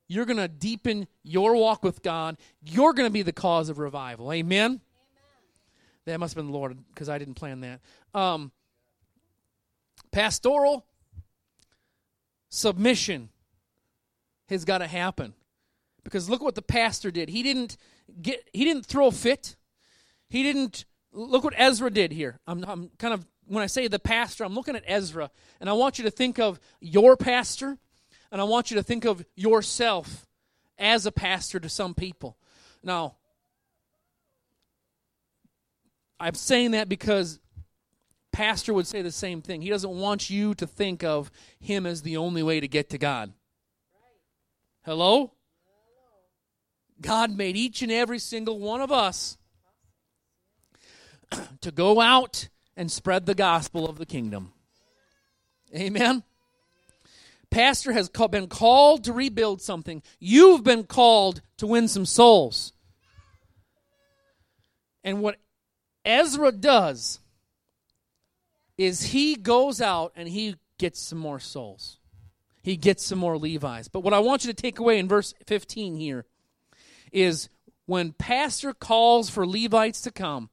you're 0.07 0.27
going 0.27 0.38
to 0.38 0.48
deepen 0.48 1.09
your 1.22 1.57
walk 1.57 1.83
with 1.83 2.03
God. 2.03 2.37
You're 2.62 2.92
going 2.92 3.07
to 3.07 3.12
be 3.12 3.22
the 3.22 3.33
cause 3.33 3.70
of 3.70 3.79
revival. 3.79 4.33
Amen? 4.33 4.64
Amen. 4.64 4.81
That 6.05 6.20
must 6.20 6.35
have 6.35 6.44
been 6.44 6.53
the 6.53 6.57
Lord 6.57 6.77
because 6.92 7.09
I 7.09 7.16
didn't 7.16 7.35
plan 7.35 7.61
that. 7.62 7.81
Um, 8.12 8.53
pastoral 10.12 10.85
submission 12.50 13.31
has 14.48 14.66
got 14.66 14.79
to 14.79 14.87
happen. 14.87 15.33
Because 16.03 16.29
look 16.29 16.42
what 16.42 16.55
the 16.55 16.62
pastor 16.62 17.11
did. 17.11 17.31
He 17.31 17.42
didn't 17.42 17.79
get 18.20 18.48
he 18.52 18.64
didn't 18.64 18.86
throw 18.86 19.08
a 19.08 19.12
fit. 19.12 19.56
He 20.28 20.42
didn't 20.42 20.84
look 21.12 21.44
what 21.44 21.54
Ezra 21.56 21.90
did 21.90 22.12
here. 22.12 22.40
I'm, 22.46 22.64
I'm 22.64 22.90
kind 22.98 23.14
of 23.14 23.26
when 23.46 23.62
I 23.62 23.66
say 23.66 23.88
the 23.88 23.98
pastor, 23.98 24.44
I'm 24.44 24.54
looking 24.54 24.76
at 24.76 24.84
Ezra, 24.86 25.30
and 25.60 25.68
I 25.68 25.74
want 25.74 25.98
you 25.98 26.04
to 26.04 26.10
think 26.10 26.38
of 26.38 26.58
your 26.80 27.16
pastor, 27.16 27.78
and 28.32 28.40
I 28.40 28.44
want 28.44 28.70
you 28.70 28.76
to 28.76 28.82
think 28.82 29.04
of 29.04 29.24
yourself 29.36 30.26
as 30.78 31.06
a 31.06 31.12
pastor 31.12 31.60
to 31.60 31.68
some 31.68 31.94
people. 31.94 32.36
Now, 32.82 33.16
I'm 36.18 36.34
saying 36.34 36.72
that 36.72 36.88
because 36.88 37.38
pastor 38.32 38.74
would 38.74 38.86
say 38.86 39.02
the 39.02 39.12
same 39.12 39.42
thing. 39.42 39.62
He 39.62 39.70
doesn't 39.70 39.90
want 39.90 40.30
you 40.30 40.54
to 40.54 40.66
think 40.66 41.04
of 41.04 41.30
him 41.60 41.86
as 41.86 42.02
the 42.02 42.16
only 42.16 42.42
way 42.42 42.60
to 42.60 42.68
get 42.68 42.90
to 42.90 42.98
God. 42.98 43.32
Hello? 44.84 45.32
God 47.04 47.36
made 47.36 47.54
each 47.54 47.82
and 47.82 47.92
every 47.92 48.18
single 48.18 48.58
one 48.58 48.80
of 48.80 48.90
us 48.90 49.36
to 51.60 51.70
go 51.70 52.00
out 52.00 52.48
and 52.78 52.90
spread 52.90 53.26
the 53.26 53.34
gospel 53.34 53.86
of 53.86 53.98
the 53.98 54.06
kingdom. 54.06 54.54
Amen. 55.76 56.22
Pastor 57.50 57.92
has 57.92 58.08
been 58.08 58.46
called 58.46 59.04
to 59.04 59.12
rebuild 59.12 59.60
something. 59.60 60.02
You've 60.18 60.64
been 60.64 60.84
called 60.84 61.42
to 61.58 61.66
win 61.66 61.88
some 61.88 62.06
souls. 62.06 62.72
And 65.04 65.20
what 65.20 65.36
Ezra 66.06 66.52
does 66.52 67.20
is 68.78 69.02
he 69.02 69.36
goes 69.36 69.82
out 69.82 70.12
and 70.16 70.26
he 70.26 70.56
gets 70.78 71.00
some 71.00 71.18
more 71.18 71.38
souls. 71.38 71.98
He 72.62 72.78
gets 72.78 73.04
some 73.04 73.18
more 73.18 73.36
Levi's. 73.36 73.88
But 73.88 74.00
what 74.00 74.14
I 74.14 74.20
want 74.20 74.46
you 74.46 74.52
to 74.52 74.60
take 74.60 74.78
away 74.78 74.98
in 74.98 75.06
verse 75.06 75.34
15 75.46 75.96
here 75.96 76.24
is 77.14 77.48
when 77.87 78.12
pastor 78.12 78.72
calls 78.72 79.31
for 79.31 79.46
Levites 79.46 80.00
to 80.03 80.11
come, 80.11 80.50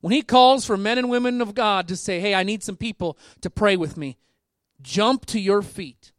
when 0.00 0.12
he 0.12 0.22
calls 0.22 0.64
for 0.64 0.76
men 0.76 0.98
and 0.98 1.10
women 1.10 1.40
of 1.40 1.54
God 1.54 1.88
to 1.88 1.96
say, 1.96 2.20
hey, 2.20 2.34
I 2.34 2.44
need 2.44 2.62
some 2.62 2.76
people 2.76 3.18
to 3.40 3.50
pray 3.50 3.76
with 3.76 3.96
me, 3.96 4.16
jump 4.80 5.26
to 5.26 5.40
your 5.40 5.62
feet. 5.62 6.12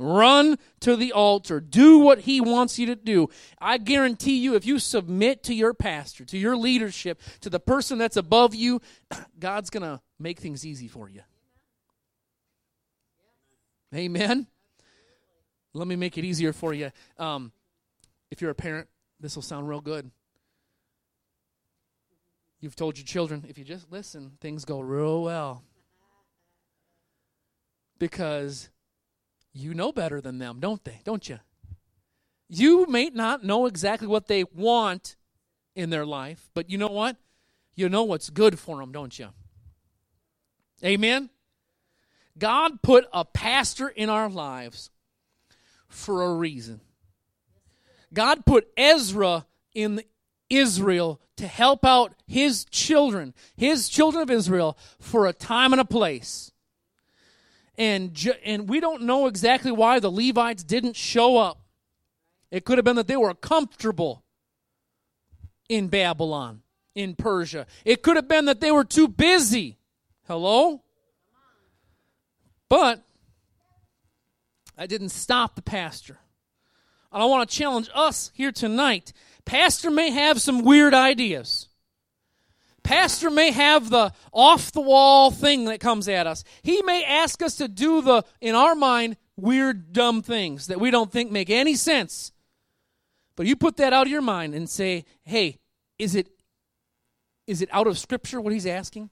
Run 0.00 0.58
to 0.80 0.94
the 0.94 1.12
altar. 1.12 1.58
Do 1.58 1.98
what 1.98 2.20
he 2.20 2.40
wants 2.40 2.78
you 2.78 2.86
to 2.86 2.94
do. 2.94 3.30
I 3.60 3.78
guarantee 3.78 4.36
you, 4.38 4.54
if 4.54 4.64
you 4.64 4.78
submit 4.78 5.42
to 5.44 5.54
your 5.54 5.74
pastor, 5.74 6.24
to 6.26 6.38
your 6.38 6.56
leadership, 6.56 7.20
to 7.40 7.50
the 7.50 7.58
person 7.58 7.98
that's 7.98 8.16
above 8.16 8.54
you, 8.54 8.80
God's 9.40 9.70
going 9.70 9.82
to 9.82 10.00
make 10.20 10.38
things 10.38 10.64
easy 10.64 10.86
for 10.86 11.08
you. 11.08 11.22
Amen. 13.92 14.46
Let 15.74 15.88
me 15.88 15.96
make 15.96 16.16
it 16.16 16.24
easier 16.24 16.52
for 16.52 16.72
you. 16.72 16.92
Um, 17.18 17.50
if 18.30 18.40
you're 18.40 18.50
a 18.50 18.54
parent, 18.54 18.88
this 19.20 19.34
will 19.34 19.42
sound 19.42 19.68
real 19.68 19.80
good. 19.80 20.10
You've 22.60 22.76
told 22.76 22.98
your 22.98 23.06
children, 23.06 23.44
if 23.48 23.56
you 23.56 23.64
just 23.64 23.90
listen, 23.90 24.32
things 24.40 24.64
go 24.64 24.80
real 24.80 25.22
well. 25.22 25.62
Because 27.98 28.68
you 29.52 29.74
know 29.74 29.92
better 29.92 30.20
than 30.20 30.38
them, 30.38 30.58
don't 30.60 30.82
they? 30.84 31.00
Don't 31.04 31.28
you? 31.28 31.38
You 32.48 32.86
may 32.86 33.10
not 33.10 33.44
know 33.44 33.66
exactly 33.66 34.08
what 34.08 34.26
they 34.26 34.44
want 34.44 35.16
in 35.74 35.90
their 35.90 36.06
life, 36.06 36.50
but 36.54 36.70
you 36.70 36.78
know 36.78 36.88
what? 36.88 37.16
You 37.74 37.88
know 37.88 38.04
what's 38.04 38.30
good 38.30 38.58
for 38.58 38.78
them, 38.78 38.90
don't 38.90 39.16
you? 39.18 39.28
Amen? 40.84 41.30
God 42.38 42.82
put 42.82 43.06
a 43.12 43.24
pastor 43.24 43.88
in 43.88 44.08
our 44.08 44.28
lives 44.28 44.90
for 45.88 46.22
a 46.22 46.34
reason. 46.34 46.80
God 48.12 48.46
put 48.46 48.68
Ezra 48.76 49.46
in 49.74 50.02
Israel 50.50 51.20
to 51.36 51.46
help 51.46 51.84
out 51.84 52.14
his 52.26 52.64
children, 52.64 53.34
his 53.56 53.88
children 53.88 54.22
of 54.22 54.30
Israel, 54.30 54.76
for 54.98 55.26
a 55.26 55.32
time 55.32 55.72
and 55.72 55.80
a 55.80 55.84
place. 55.84 56.50
And, 57.76 58.18
and 58.44 58.68
we 58.68 58.80
don't 58.80 59.02
know 59.02 59.26
exactly 59.26 59.70
why 59.70 60.00
the 60.00 60.10
Levites 60.10 60.64
didn't 60.64 60.96
show 60.96 61.36
up. 61.36 61.60
It 62.50 62.64
could 62.64 62.78
have 62.78 62.84
been 62.84 62.96
that 62.96 63.06
they 63.06 63.16
were 63.16 63.34
comfortable 63.34 64.24
in 65.68 65.88
Babylon, 65.88 66.62
in 66.94 67.14
Persia. 67.14 67.66
It 67.84 68.02
could 68.02 68.16
have 68.16 68.26
been 68.26 68.46
that 68.46 68.60
they 68.60 68.72
were 68.72 68.84
too 68.84 69.06
busy. 69.06 69.78
Hello? 70.26 70.82
But 72.68 73.04
I 74.76 74.86
didn't 74.86 75.10
stop 75.10 75.54
the 75.54 75.62
pastor. 75.62 76.18
And 77.12 77.22
I 77.22 77.26
want 77.26 77.48
to 77.48 77.56
challenge 77.56 77.88
us 77.94 78.30
here 78.34 78.52
tonight. 78.52 79.12
Pastor 79.44 79.90
may 79.90 80.10
have 80.10 80.40
some 80.40 80.62
weird 80.62 80.94
ideas. 80.94 81.68
Pastor 82.82 83.30
may 83.30 83.50
have 83.50 83.90
the 83.90 84.12
off 84.32 84.72
the 84.72 84.80
wall 84.80 85.30
thing 85.30 85.66
that 85.66 85.80
comes 85.80 86.08
at 86.08 86.26
us. 86.26 86.44
He 86.62 86.80
may 86.82 87.04
ask 87.04 87.42
us 87.42 87.56
to 87.56 87.68
do 87.68 88.00
the, 88.00 88.24
in 88.40 88.54
our 88.54 88.74
mind, 88.74 89.16
weird, 89.36 89.92
dumb 89.92 90.22
things 90.22 90.68
that 90.68 90.80
we 90.80 90.90
don't 90.90 91.12
think 91.12 91.30
make 91.30 91.50
any 91.50 91.74
sense. 91.74 92.32
But 93.36 93.46
you 93.46 93.56
put 93.56 93.76
that 93.76 93.92
out 93.92 94.06
of 94.06 94.10
your 94.10 94.22
mind 94.22 94.54
and 94.54 94.68
say, 94.68 95.04
hey, 95.22 95.58
is 95.98 96.14
it, 96.14 96.28
is 97.46 97.62
it 97.62 97.68
out 97.72 97.86
of 97.86 97.98
Scripture 97.98 98.40
what 98.40 98.52
he's 98.52 98.66
asking? 98.66 99.10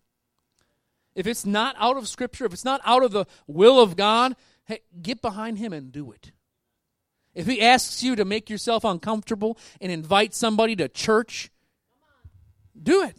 If 1.15 1.27
it's 1.27 1.47
not 1.47 1.75
out 1.79 1.97
of 1.97 2.07
Scripture, 2.09 2.45
if 2.45 2.53
it's 2.53 2.65
not 2.65 2.81
out 2.85 3.03
of 3.03 3.11
the 3.11 3.25
will 3.47 3.81
of 3.81 3.97
God, 3.97 4.37
hey, 4.67 4.81
get 5.01 5.23
behind 5.23 5.59
Him 5.59 5.73
and 5.73 5.91
do 5.91 6.13
it. 6.13 6.31
If 7.37 7.47
He 7.47 7.61
asks 7.61 8.03
you 8.03 8.17
to 8.17 8.25
make 8.25 8.49
yourself 8.49 8.83
uncomfortable 8.83 9.59
and 9.79 9.93
invite 9.93 10.35
somebody 10.35 10.75
to 10.77 10.89
church, 10.89 11.51
do 12.83 13.05
it. 13.05 13.17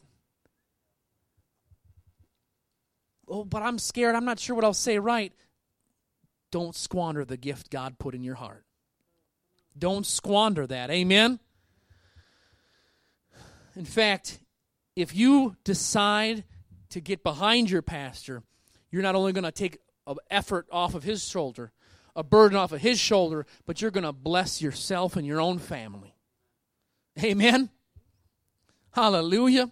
Oh, 3.29 3.45
but 3.45 3.61
I'm 3.61 3.77
scared. 3.77 4.15
I'm 4.15 4.25
not 4.25 4.39
sure 4.39 4.55
what 4.55 4.65
I'll 4.65 4.73
say 4.73 4.97
right. 4.97 5.31
Don't 6.49 6.75
squander 6.75 7.25
the 7.25 7.37
gift 7.37 7.69
God 7.69 7.99
put 7.99 8.15
in 8.15 8.23
your 8.23 8.35
heart. 8.35 8.65
Don't 9.77 10.05
squander 10.05 10.65
that. 10.65 10.89
Amen? 10.89 11.39
In 13.75 13.85
fact, 13.85 14.39
if 14.95 15.15
you 15.15 15.57
decide 15.63 16.43
to 16.89 17.01
get 17.01 17.21
behind 17.21 17.69
your 17.69 17.83
pastor, 17.83 18.41
you're 18.89 19.03
not 19.03 19.13
only 19.13 19.31
going 19.31 19.43
to 19.43 19.51
take 19.51 19.77
effort 20.31 20.65
off 20.71 20.95
of 20.95 21.03
his 21.03 21.23
shoulder, 21.23 21.71
a 22.17 22.23
burden 22.23 22.57
off 22.57 22.71
of 22.73 22.81
his 22.81 22.99
shoulder, 22.99 23.45
but 23.65 23.79
you're 23.79 23.91
going 23.91 24.03
to 24.03 24.11
bless 24.11 24.61
yourself 24.61 25.15
and 25.15 25.25
your 25.25 25.39
own 25.39 25.59
family. 25.59 26.15
Amen? 27.23 27.69
Hallelujah. 28.91 29.71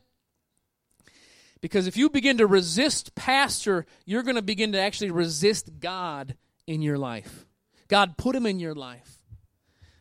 Because 1.60 1.88
if 1.88 1.98
you 1.98 2.12
begin 2.12 2.38
to 2.38 2.46
resist 2.46 3.16
pastor, 3.16 3.88
you're 4.06 4.22
going 4.22 4.36
to 4.36 4.44
begin 4.44 4.74
to 4.74 4.80
actually 4.80 5.10
resist 5.10 5.80
God 5.80 6.36
in 6.68 6.84
your 6.84 7.00
life. 7.00 7.48
God 7.88 8.16
put 8.18 8.36
him 8.36 8.46
in 8.46 8.60
your 8.60 8.76
life. 8.76 9.18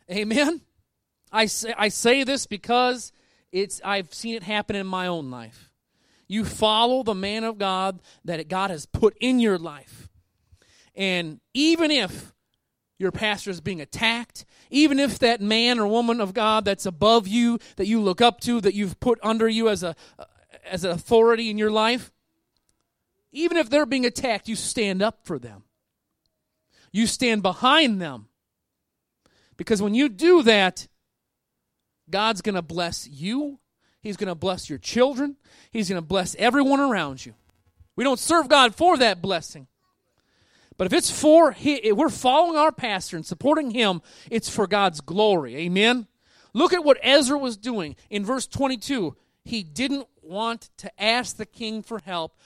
Amen? 0.09 0.61
I 1.31 1.47
say, 1.47 1.73
I 1.75 1.87
say 1.87 2.23
this 2.23 2.45
because 2.45 3.11
it's, 3.51 3.81
I've 3.83 4.13
seen 4.13 4.35
it 4.35 4.43
happen 4.43 4.75
in 4.75 4.85
my 4.85 5.07
own 5.07 5.31
life. 5.31 5.71
You 6.27 6.45
follow 6.45 7.01
the 7.01 7.15
man 7.15 7.43
of 7.43 7.57
God 7.57 7.99
that 8.25 8.47
God 8.47 8.69
has 8.69 8.85
put 8.85 9.17
in 9.19 9.39
your 9.39 9.57
life. 9.57 10.09
And 10.93 11.39
even 11.55 11.89
if 11.89 12.34
your 12.97 13.11
pastor 13.11 13.51
is 13.51 13.61
being 13.61 13.81
attacked, 13.81 14.45
even 14.69 14.99
if 14.99 15.19
that 15.19 15.41
man 15.41 15.79
or 15.79 15.87
woman 15.87 16.21
of 16.21 16.33
God 16.33 16.65
that's 16.65 16.85
above 16.85 17.27
you, 17.27 17.59
that 17.75 17.87
you 17.87 18.01
look 18.01 18.21
up 18.21 18.39
to, 18.41 18.61
that 18.61 18.73
you've 18.73 18.99
put 18.99 19.19
under 19.21 19.47
you 19.47 19.69
as 19.69 19.83
a 19.83 19.95
as 20.65 20.83
an 20.83 20.91
authority 20.91 21.49
in 21.49 21.57
your 21.57 21.69
life, 21.69 22.11
even 23.31 23.57
if 23.57 23.69
they're 23.69 23.85
being 23.85 24.05
attacked, 24.05 24.47
you 24.47 24.55
stand 24.55 25.01
up 25.01 25.19
for 25.23 25.37
them. 25.37 25.63
You 26.91 27.05
stand 27.05 27.43
behind 27.43 28.01
them. 28.01 28.29
Because 29.57 29.81
when 29.81 29.93
you 29.93 30.09
do 30.09 30.41
that, 30.43 30.87
God's 32.09 32.41
going 32.41 32.55
to 32.55 32.61
bless 32.61 33.07
you 33.07 33.59
He's 34.05 34.17
going 34.17 34.27
to 34.27 34.35
bless 34.35 34.69
your 34.69 34.77
children. 34.77 35.35
He's 35.71 35.89
going 35.89 35.99
to 35.99 36.07
bless 36.07 36.35
everyone 36.35 36.79
around 36.79 37.25
you. 37.25 37.33
We 37.95 38.03
don't 38.03 38.19
serve 38.19 38.47
God 38.47 38.75
for 38.75 38.97
that 38.97 39.19
blessing. 39.19 39.65
But 40.77 40.87
if 40.87 40.93
it's 40.93 41.09
for, 41.09 41.55
if 41.57 41.95
we're 41.95 42.09
following 42.09 42.57
our 42.57 42.71
pastor 42.71 43.15
and 43.15 43.25
supporting 43.25 43.71
him, 43.71 44.01
it's 44.29 44.49
for 44.49 44.67
God's 44.67 45.01
glory. 45.01 45.55
Amen? 45.57 46.07
Look 46.53 46.73
at 46.73 46.83
what 46.83 46.97
Ezra 47.01 47.37
was 47.37 47.57
doing 47.57 47.95
in 48.09 48.25
verse 48.25 48.47
22. 48.47 49.15
He 49.43 49.63
didn't 49.63 50.07
want 50.21 50.69
to 50.77 51.01
ask 51.01 51.37
the 51.37 51.45
king 51.45 51.81
for 51.81 51.99
help 51.99 52.37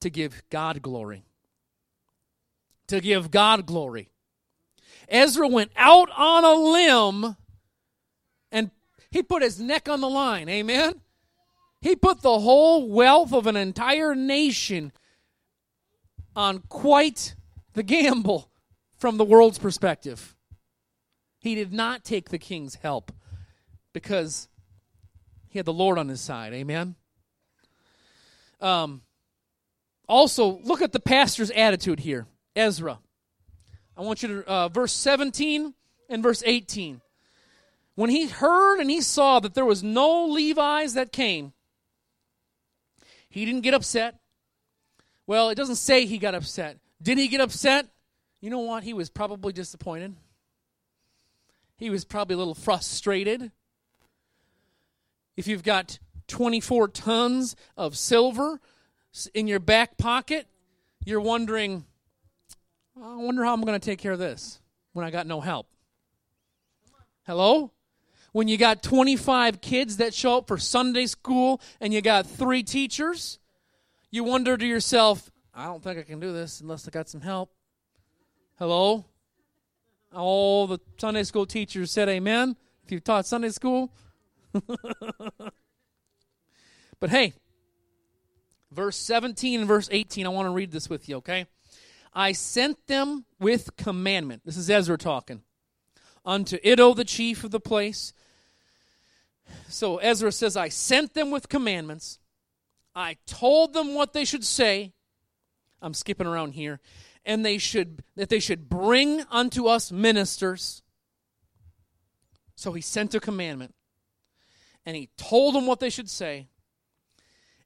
to 0.00 0.10
give 0.10 0.42
God 0.50 0.82
glory. 0.82 1.24
To 2.88 3.00
give 3.00 3.30
God 3.30 3.66
glory. 3.66 4.08
Ezra 5.08 5.46
went 5.48 5.72
out 5.76 6.08
on 6.16 6.44
a 6.44 6.54
limb 6.54 7.36
and 8.50 8.70
he 9.10 9.22
put 9.22 9.42
his 9.42 9.60
neck 9.60 9.88
on 9.88 10.00
the 10.00 10.08
line. 10.08 10.48
Amen? 10.48 11.00
He 11.80 11.94
put 11.94 12.22
the 12.22 12.40
whole 12.40 12.88
wealth 12.88 13.32
of 13.32 13.46
an 13.46 13.56
entire 13.56 14.14
nation 14.14 14.92
on 16.34 16.60
quite 16.68 17.34
the 17.74 17.82
gamble 17.82 18.50
from 18.96 19.16
the 19.16 19.24
world's 19.24 19.58
perspective. 19.58 20.34
He 21.38 21.54
did 21.54 21.72
not 21.72 22.04
take 22.04 22.30
the 22.30 22.38
king's 22.38 22.76
help 22.76 23.12
because 23.92 24.48
he 25.48 25.58
had 25.58 25.66
the 25.66 25.72
Lord 25.72 25.98
on 25.98 26.08
his 26.08 26.20
side. 26.20 26.52
Amen? 26.52 26.96
Um, 28.60 29.02
also, 30.08 30.58
look 30.64 30.82
at 30.82 30.92
the 30.92 31.00
pastor's 31.00 31.50
attitude 31.50 32.00
here. 32.00 32.26
Ezra. 32.56 32.98
I 33.96 34.02
want 34.02 34.22
you 34.22 34.28
to, 34.28 34.48
uh, 34.48 34.68
verse 34.68 34.92
17 34.92 35.74
and 36.08 36.22
verse 36.22 36.42
18 36.44 37.00
when 37.98 38.10
he 38.10 38.28
heard 38.28 38.78
and 38.78 38.88
he 38.88 39.00
saw 39.00 39.40
that 39.40 39.54
there 39.54 39.64
was 39.64 39.82
no 39.82 40.26
Levites 40.26 40.94
that 40.94 41.10
came, 41.10 41.52
he 43.28 43.44
didn't 43.44 43.62
get 43.62 43.74
upset. 43.74 44.20
Well, 45.28 45.50
it 45.50 45.56
doesn't 45.56 45.76
say 45.76 46.06
he 46.06 46.16
got 46.16 46.34
upset. 46.34 46.78
Did 47.02 47.18
he 47.18 47.28
get 47.28 47.42
upset? 47.42 47.86
You 48.40 48.48
know 48.48 48.60
what? 48.60 48.82
He 48.82 48.94
was 48.94 49.10
probably 49.10 49.52
disappointed. 49.52 50.16
He 51.76 51.90
was 51.90 52.06
probably 52.06 52.34
a 52.34 52.38
little 52.38 52.54
frustrated. 52.54 53.52
If 55.36 55.46
you've 55.46 55.62
got 55.62 55.98
24 56.28 56.88
tons 56.88 57.56
of 57.76 57.94
silver 57.94 58.58
in 59.34 59.46
your 59.46 59.60
back 59.60 59.98
pocket, 59.98 60.46
you're 61.04 61.20
wondering, 61.20 61.84
oh, 62.98 63.20
I 63.20 63.22
wonder 63.22 63.44
how 63.44 63.52
I'm 63.52 63.60
going 63.60 63.78
to 63.78 63.84
take 63.84 63.98
care 63.98 64.12
of 64.12 64.18
this 64.18 64.60
when 64.94 65.04
I 65.04 65.10
got 65.10 65.26
no 65.26 65.42
help. 65.42 65.68
Hello? 67.26 67.70
when 68.32 68.46
you 68.46 68.58
got 68.58 68.82
25 68.82 69.60
kids 69.62 69.96
that 69.96 70.12
show 70.12 70.36
up 70.36 70.46
for 70.46 70.58
Sunday 70.58 71.06
school 71.06 71.60
and 71.80 71.94
you 71.94 72.02
got 72.02 72.26
three 72.26 72.62
teachers, 72.62 73.38
you 74.10 74.24
wonder 74.24 74.56
to 74.56 74.66
yourself, 74.66 75.30
I 75.54 75.66
don't 75.66 75.82
think 75.82 75.98
I 75.98 76.02
can 76.02 76.20
do 76.20 76.32
this 76.32 76.60
unless 76.60 76.86
I 76.86 76.90
got 76.90 77.08
some 77.08 77.20
help. 77.20 77.52
Hello? 78.58 79.04
All 80.14 80.66
the 80.66 80.78
Sunday 80.98 81.22
school 81.24 81.46
teachers 81.46 81.90
said 81.90 82.08
amen 82.08 82.56
if 82.84 82.92
you've 82.92 83.04
taught 83.04 83.26
Sunday 83.26 83.50
school. 83.50 83.92
but 87.00 87.10
hey, 87.10 87.34
verse 88.72 88.96
17 88.96 89.60
and 89.60 89.68
verse 89.68 89.88
18, 89.90 90.26
I 90.26 90.30
want 90.30 90.46
to 90.46 90.52
read 90.52 90.72
this 90.72 90.88
with 90.88 91.08
you, 91.08 91.16
okay? 91.16 91.46
I 92.14 92.32
sent 92.32 92.86
them 92.86 93.26
with 93.38 93.76
commandment. 93.76 94.42
This 94.44 94.56
is 94.56 94.70
Ezra 94.70 94.96
talking 94.96 95.42
unto 96.24 96.58
Iddo, 96.64 96.94
the 96.94 97.04
chief 97.04 97.44
of 97.44 97.50
the 97.50 97.60
place. 97.60 98.12
So 99.68 99.98
Ezra 99.98 100.30
says, 100.32 100.56
I 100.56 100.68
sent 100.68 101.14
them 101.14 101.30
with 101.30 101.48
commandments. 101.48 102.18
I 102.98 103.16
told 103.26 103.74
them 103.74 103.94
what 103.94 104.12
they 104.12 104.24
should 104.24 104.44
say. 104.44 104.92
I'm 105.80 105.94
skipping 105.94 106.26
around 106.26 106.52
here. 106.52 106.80
And 107.24 107.44
they 107.44 107.56
should 107.58 108.02
that 108.16 108.28
they 108.28 108.40
should 108.40 108.68
bring 108.68 109.22
unto 109.30 109.66
us 109.66 109.92
ministers. 109.92 110.82
So 112.56 112.72
he 112.72 112.80
sent 112.80 113.14
a 113.14 113.20
commandment. 113.20 113.74
And 114.84 114.96
he 114.96 115.10
told 115.16 115.54
them 115.54 115.64
what 115.64 115.78
they 115.78 115.90
should 115.90 116.10
say. 116.10 116.48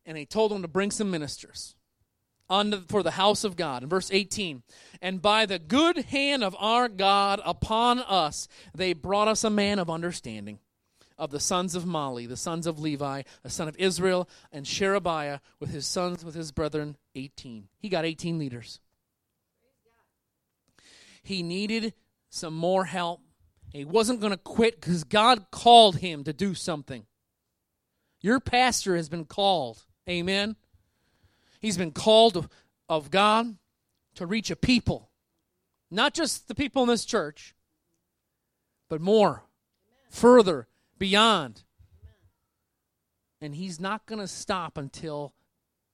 And 0.05 0.18
he 0.18 0.27
told 0.27 0.51
them 0.51 0.61
to 0.61 0.68
bring 0.68 0.90
some 0.90 1.11
ministers 1.11 1.77
unto, 2.51 2.83
for 2.83 3.03
the 3.03 3.12
house 3.12 3.42
of 3.42 3.57
God. 3.57 3.83
In 3.85 3.88
verse 3.88 4.11
18, 4.12 4.62
and 5.01 5.23
by 5.23 5.47
the 5.47 5.59
good 5.59 5.97
hand 5.97 6.45
of 6.45 6.55
our 6.59 6.88
God 6.88 7.40
upon 7.47 8.01
us, 8.01 8.49
they 8.75 8.92
brought 8.92 9.29
us 9.29 9.45
a 9.45 9.51
man 9.51 9.79
of 9.79 9.88
understanding, 9.88 10.59
of 11.22 11.30
the 11.30 11.38
sons 11.38 11.76
of 11.76 11.85
Mahli, 11.85 12.28
the 12.28 12.37
sons 12.37 12.66
of 12.66 12.80
Levi, 12.80 13.22
a 13.44 13.48
son 13.48 13.68
of 13.68 13.76
Israel, 13.78 14.28
and 14.50 14.66
Sherebiah 14.66 15.38
with 15.61 15.70
his 15.70 15.87
sons, 15.87 16.24
with 16.24 16.35
his 16.35 16.50
brethren, 16.50 16.96
18. 17.14 17.68
He 17.78 17.88
got 17.88 18.04
18 18.04 18.40
leaders. 18.40 18.80
He 21.22 21.44
needed 21.44 21.94
some 22.28 22.54
more 22.54 22.87
help. 22.87 23.20
He 23.70 23.85
wasn't 23.85 24.18
going 24.18 24.32
to 24.32 24.37
quit 24.37 24.80
because 24.80 25.04
God 25.04 25.52
called 25.52 25.98
him 25.98 26.24
to 26.24 26.32
do 26.32 26.54
something. 26.54 27.06
Your 28.20 28.40
pastor 28.40 28.96
has 28.96 29.08
been 29.08 29.24
called. 29.24 29.85
Amen. 30.08 30.56
He's 31.61 31.78
been 31.78 31.92
called 31.92 32.37
of, 32.37 32.48
of 32.88 33.12
God 33.12 33.58
to 34.16 34.26
reach 34.26 34.50
a 34.50 34.56
people. 34.56 35.08
Not 35.88 36.14
just 36.14 36.48
the 36.48 36.56
people 36.56 36.82
in 36.82 36.88
this 36.88 37.04
church, 37.04 37.54
but 38.88 39.00
more, 39.00 39.44
further, 40.11 40.66
beyond. 41.03 41.65
And 43.41 43.57
he's 43.57 43.81
not 43.81 44.07
going 44.07 44.21
to 44.21 44.29
stop 44.29 44.79
until 44.79 45.35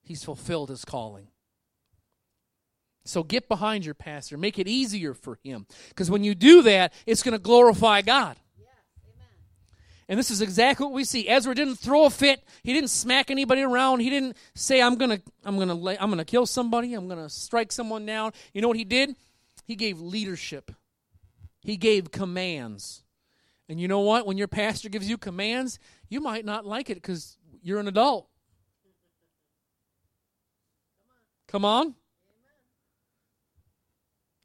he's 0.02 0.22
fulfilled 0.22 0.68
his 0.68 0.84
calling. 0.84 1.28
So 3.06 3.22
get 3.22 3.48
behind 3.48 3.86
your 3.86 3.94
pastor. 3.94 4.36
Make 4.36 4.58
it 4.58 4.68
easier 4.68 5.14
for 5.14 5.38
him. 5.42 5.66
Because 5.88 6.10
when 6.10 6.24
you 6.24 6.34
do 6.34 6.60
that, 6.60 6.92
it's 7.06 7.22
going 7.22 7.32
to 7.32 7.38
glorify 7.38 8.02
God. 8.02 8.36
And 10.10 10.18
this 10.18 10.30
is 10.30 10.42
exactly 10.42 10.84
what 10.84 10.94
we 10.94 11.04
see. 11.04 11.26
Ezra 11.26 11.54
didn't 11.54 11.76
throw 11.76 12.04
a 12.04 12.10
fit. 12.10 12.44
He 12.62 12.74
didn't 12.74 12.90
smack 12.90 13.30
anybody 13.30 13.62
around. 13.62 14.00
He 14.00 14.08
didn't 14.08 14.36
say, 14.54 14.80
"I'm 14.80 14.94
gonna, 14.94 15.20
I'm 15.44 15.58
gonna, 15.58 15.74
lay, 15.74 15.98
I'm 15.98 16.08
gonna 16.08 16.24
kill 16.24 16.46
somebody. 16.46 16.94
I'm 16.94 17.08
gonna 17.08 17.28
strike 17.28 17.72
someone 17.72 18.06
down." 18.06 18.32
You 18.54 18.62
know 18.62 18.68
what 18.68 18.78
he 18.78 18.84
did? 18.84 19.16
He 19.66 19.76
gave 19.76 20.00
leadership. 20.00 20.72
He 21.60 21.76
gave 21.76 22.10
commands. 22.10 23.04
And 23.68 23.80
you 23.80 23.86
know 23.86 24.00
what? 24.00 24.26
When 24.26 24.38
your 24.38 24.48
pastor 24.48 24.88
gives 24.88 25.08
you 25.08 25.18
commands, 25.18 25.78
you 26.08 26.20
might 26.20 26.44
not 26.44 26.64
like 26.64 26.88
it 26.88 26.94
because 26.94 27.36
you're 27.62 27.80
an 27.80 27.88
adult. 27.88 28.28
Come 31.48 31.64
on. 31.64 31.94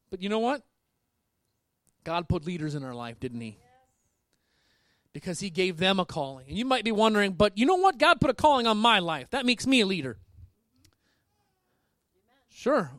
But 0.09 0.21
you 0.21 0.29
know 0.29 0.39
what? 0.39 0.61
God 2.03 2.27
put 2.27 2.45
leaders 2.45 2.75
in 2.75 2.83
our 2.83 2.93
life, 2.93 3.19
didn't 3.19 3.41
He? 3.41 3.57
Because 5.13 5.39
He 5.39 5.49
gave 5.49 5.77
them 5.77 5.99
a 5.99 6.05
calling. 6.05 6.47
And 6.49 6.57
you 6.57 6.65
might 6.65 6.83
be 6.83 6.91
wondering, 6.91 7.33
but 7.33 7.57
you 7.57 7.65
know 7.65 7.75
what? 7.75 7.97
God 7.97 8.19
put 8.19 8.29
a 8.29 8.33
calling 8.33 8.67
on 8.67 8.77
my 8.77 8.99
life. 8.99 9.29
That 9.29 9.45
makes 9.45 9.65
me 9.65 9.81
a 9.81 9.85
leader. 9.85 10.17
Sure. 12.49 12.91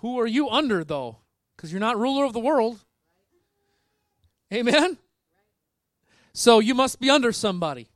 Who 0.00 0.18
are 0.18 0.26
you 0.26 0.48
under, 0.48 0.82
though? 0.82 1.18
Because 1.56 1.72
you're 1.72 1.80
not 1.80 1.98
ruler 1.98 2.24
of 2.24 2.32
the 2.32 2.40
world. 2.40 2.84
Amen? 4.52 4.98
So 6.38 6.60
you 6.60 6.72
must 6.72 7.00
be 7.00 7.10
under 7.10 7.32
somebody. 7.32 7.88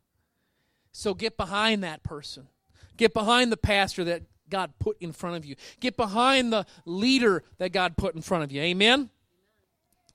So 0.90 1.14
get 1.14 1.36
behind 1.36 1.84
that 1.84 2.02
person. 2.02 2.48
Get 2.96 3.14
behind 3.14 3.52
the 3.52 3.56
pastor 3.56 4.02
that 4.02 4.24
God 4.50 4.72
put 4.80 4.96
in 5.00 5.12
front 5.12 5.36
of 5.36 5.44
you. 5.44 5.54
Get 5.78 5.96
behind 5.96 6.52
the 6.52 6.66
leader 6.84 7.44
that 7.58 7.70
God 7.70 7.96
put 7.96 8.16
in 8.16 8.20
front 8.20 8.42
of 8.42 8.50
you. 8.50 8.60
Amen? 8.60 9.10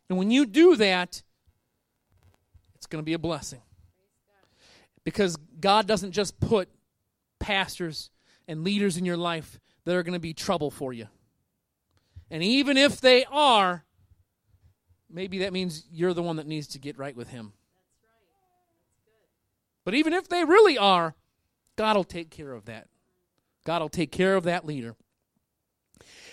And 0.09 0.17
when 0.17 0.29
you 0.29 0.45
do 0.45 0.75
that, 0.75 1.21
it's 2.75 2.85
going 2.85 3.01
to 3.01 3.05
be 3.05 3.13
a 3.13 3.17
blessing. 3.17 3.61
Because 5.05 5.37
God 5.61 5.87
doesn't 5.87 6.11
just 6.11 6.37
put 6.41 6.67
pastors 7.39 8.09
and 8.45 8.65
leaders 8.65 8.97
in 8.97 9.05
your 9.05 9.15
life 9.15 9.57
that 9.85 9.95
are 9.95 10.03
going 10.03 10.15
to 10.15 10.19
be 10.19 10.33
trouble 10.33 10.69
for 10.69 10.91
you. 10.91 11.07
And 12.29 12.43
even 12.43 12.75
if 12.75 12.99
they 12.99 13.23
are, 13.31 13.85
maybe 15.09 15.39
that 15.39 15.53
means 15.53 15.85
you're 15.89 16.13
the 16.13 16.21
one 16.21 16.35
that 16.35 16.45
needs 16.45 16.67
to 16.67 16.77
get 16.77 16.97
right 16.97 17.15
with 17.15 17.29
Him. 17.29 17.53
But 19.87 19.95
even 19.95 20.11
if 20.11 20.27
they 20.27 20.43
really 20.43 20.77
are, 20.77 21.15
God 21.77 21.95
will 21.95 22.03
take 22.03 22.29
care 22.29 22.51
of 22.51 22.65
that. 22.65 22.89
God 23.63 23.81
will 23.81 23.87
take 23.87 24.11
care 24.11 24.35
of 24.35 24.43
that 24.43 24.65
leader. 24.65 24.97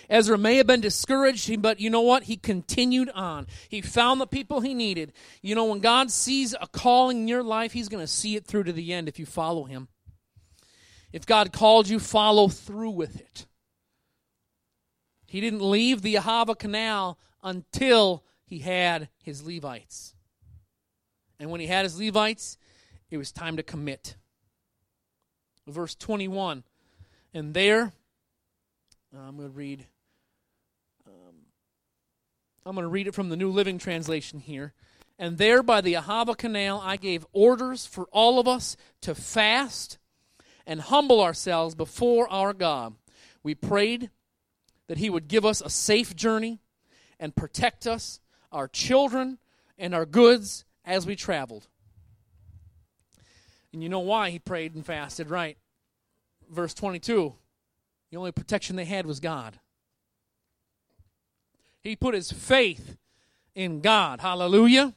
Ezra 0.09 0.37
may 0.37 0.57
have 0.57 0.67
been 0.67 0.81
discouraged, 0.81 1.61
but 1.61 1.79
you 1.79 1.89
know 1.89 2.01
what? 2.01 2.23
He 2.23 2.35
continued 2.35 3.09
on. 3.11 3.47
He 3.69 3.79
found 3.79 4.19
the 4.19 4.27
people 4.27 4.59
he 4.59 4.73
needed. 4.73 5.13
You 5.41 5.55
know, 5.55 5.63
when 5.63 5.79
God 5.79 6.11
sees 6.11 6.53
a 6.59 6.67
calling 6.67 7.19
in 7.19 7.27
your 7.29 7.43
life, 7.43 7.71
He's 7.71 7.87
going 7.87 8.03
to 8.03 8.11
see 8.11 8.35
it 8.35 8.45
through 8.45 8.65
to 8.65 8.73
the 8.73 8.91
end 8.91 9.07
if 9.07 9.19
you 9.19 9.25
follow 9.25 9.63
Him. 9.63 9.87
If 11.13 11.25
God 11.25 11.53
called 11.53 11.87
you, 11.87 11.97
follow 11.97 12.49
through 12.49 12.89
with 12.89 13.21
it. 13.21 13.45
He 15.27 15.39
didn't 15.39 15.61
leave 15.61 16.01
the 16.01 16.15
Ahava 16.15 16.59
Canal 16.59 17.17
until 17.41 18.25
he 18.45 18.59
had 18.59 19.07
his 19.23 19.47
Levites. 19.47 20.13
And 21.39 21.49
when 21.49 21.61
he 21.61 21.67
had 21.67 21.85
his 21.85 21.97
Levites, 21.97 22.57
it 23.09 23.17
was 23.17 23.31
time 23.31 23.57
to 23.57 23.63
commit. 23.63 24.15
Verse 25.67 25.95
21 25.95 26.63
and 27.35 27.53
there, 27.53 27.91
I'm 29.13 29.35
going 29.35 29.49
to 29.49 29.55
read. 29.55 29.85
Um, 31.05 31.35
I'm 32.65 32.75
going 32.75 32.83
to 32.83 32.89
read 32.89 33.07
it 33.07 33.13
from 33.13 33.27
the 33.27 33.35
New 33.35 33.51
Living 33.51 33.77
Translation 33.77 34.39
here. 34.39 34.73
And 35.19 35.37
there 35.37 35.61
by 35.61 35.81
the 35.81 35.95
Ahava 35.95 36.37
Canal, 36.37 36.81
I 36.81 36.95
gave 36.95 37.27
orders 37.33 37.85
for 37.85 38.05
all 38.13 38.39
of 38.39 38.47
us 38.47 38.77
to 39.01 39.13
fast 39.13 39.97
and 40.65 40.79
humble 40.79 41.19
ourselves 41.19 41.75
before 41.75 42.29
our 42.29 42.53
God. 42.53 42.95
We 43.43 43.53
prayed 43.53 44.11
that 44.87 44.97
He 44.97 45.09
would 45.09 45.27
give 45.27 45.45
us 45.45 45.61
a 45.61 45.69
safe 45.69 46.15
journey 46.15 46.61
and 47.19 47.35
protect 47.35 47.85
us, 47.85 48.21
our 48.49 48.69
children, 48.69 49.39
and 49.77 49.93
our 49.93 50.05
goods 50.05 50.63
as 50.85 51.05
we 51.05 51.17
traveled. 51.17 51.67
And 53.75 53.83
you 53.83 53.89
know 53.89 53.99
why 53.99 54.29
he 54.29 54.39
prayed 54.39 54.73
and 54.73 54.85
fasted, 54.85 55.29
right? 55.29 55.57
verse 56.49 56.73
22, 56.73 57.35
the 58.09 58.17
only 58.17 58.31
protection 58.31 58.77
they 58.77 58.85
had 58.85 59.05
was 59.05 59.19
God. 59.19 59.59
He 61.83 61.97
put 61.97 62.15
his 62.15 62.31
faith 62.31 62.95
in 63.53 63.81
God. 63.81 64.21
Hallelujah. 64.21 64.93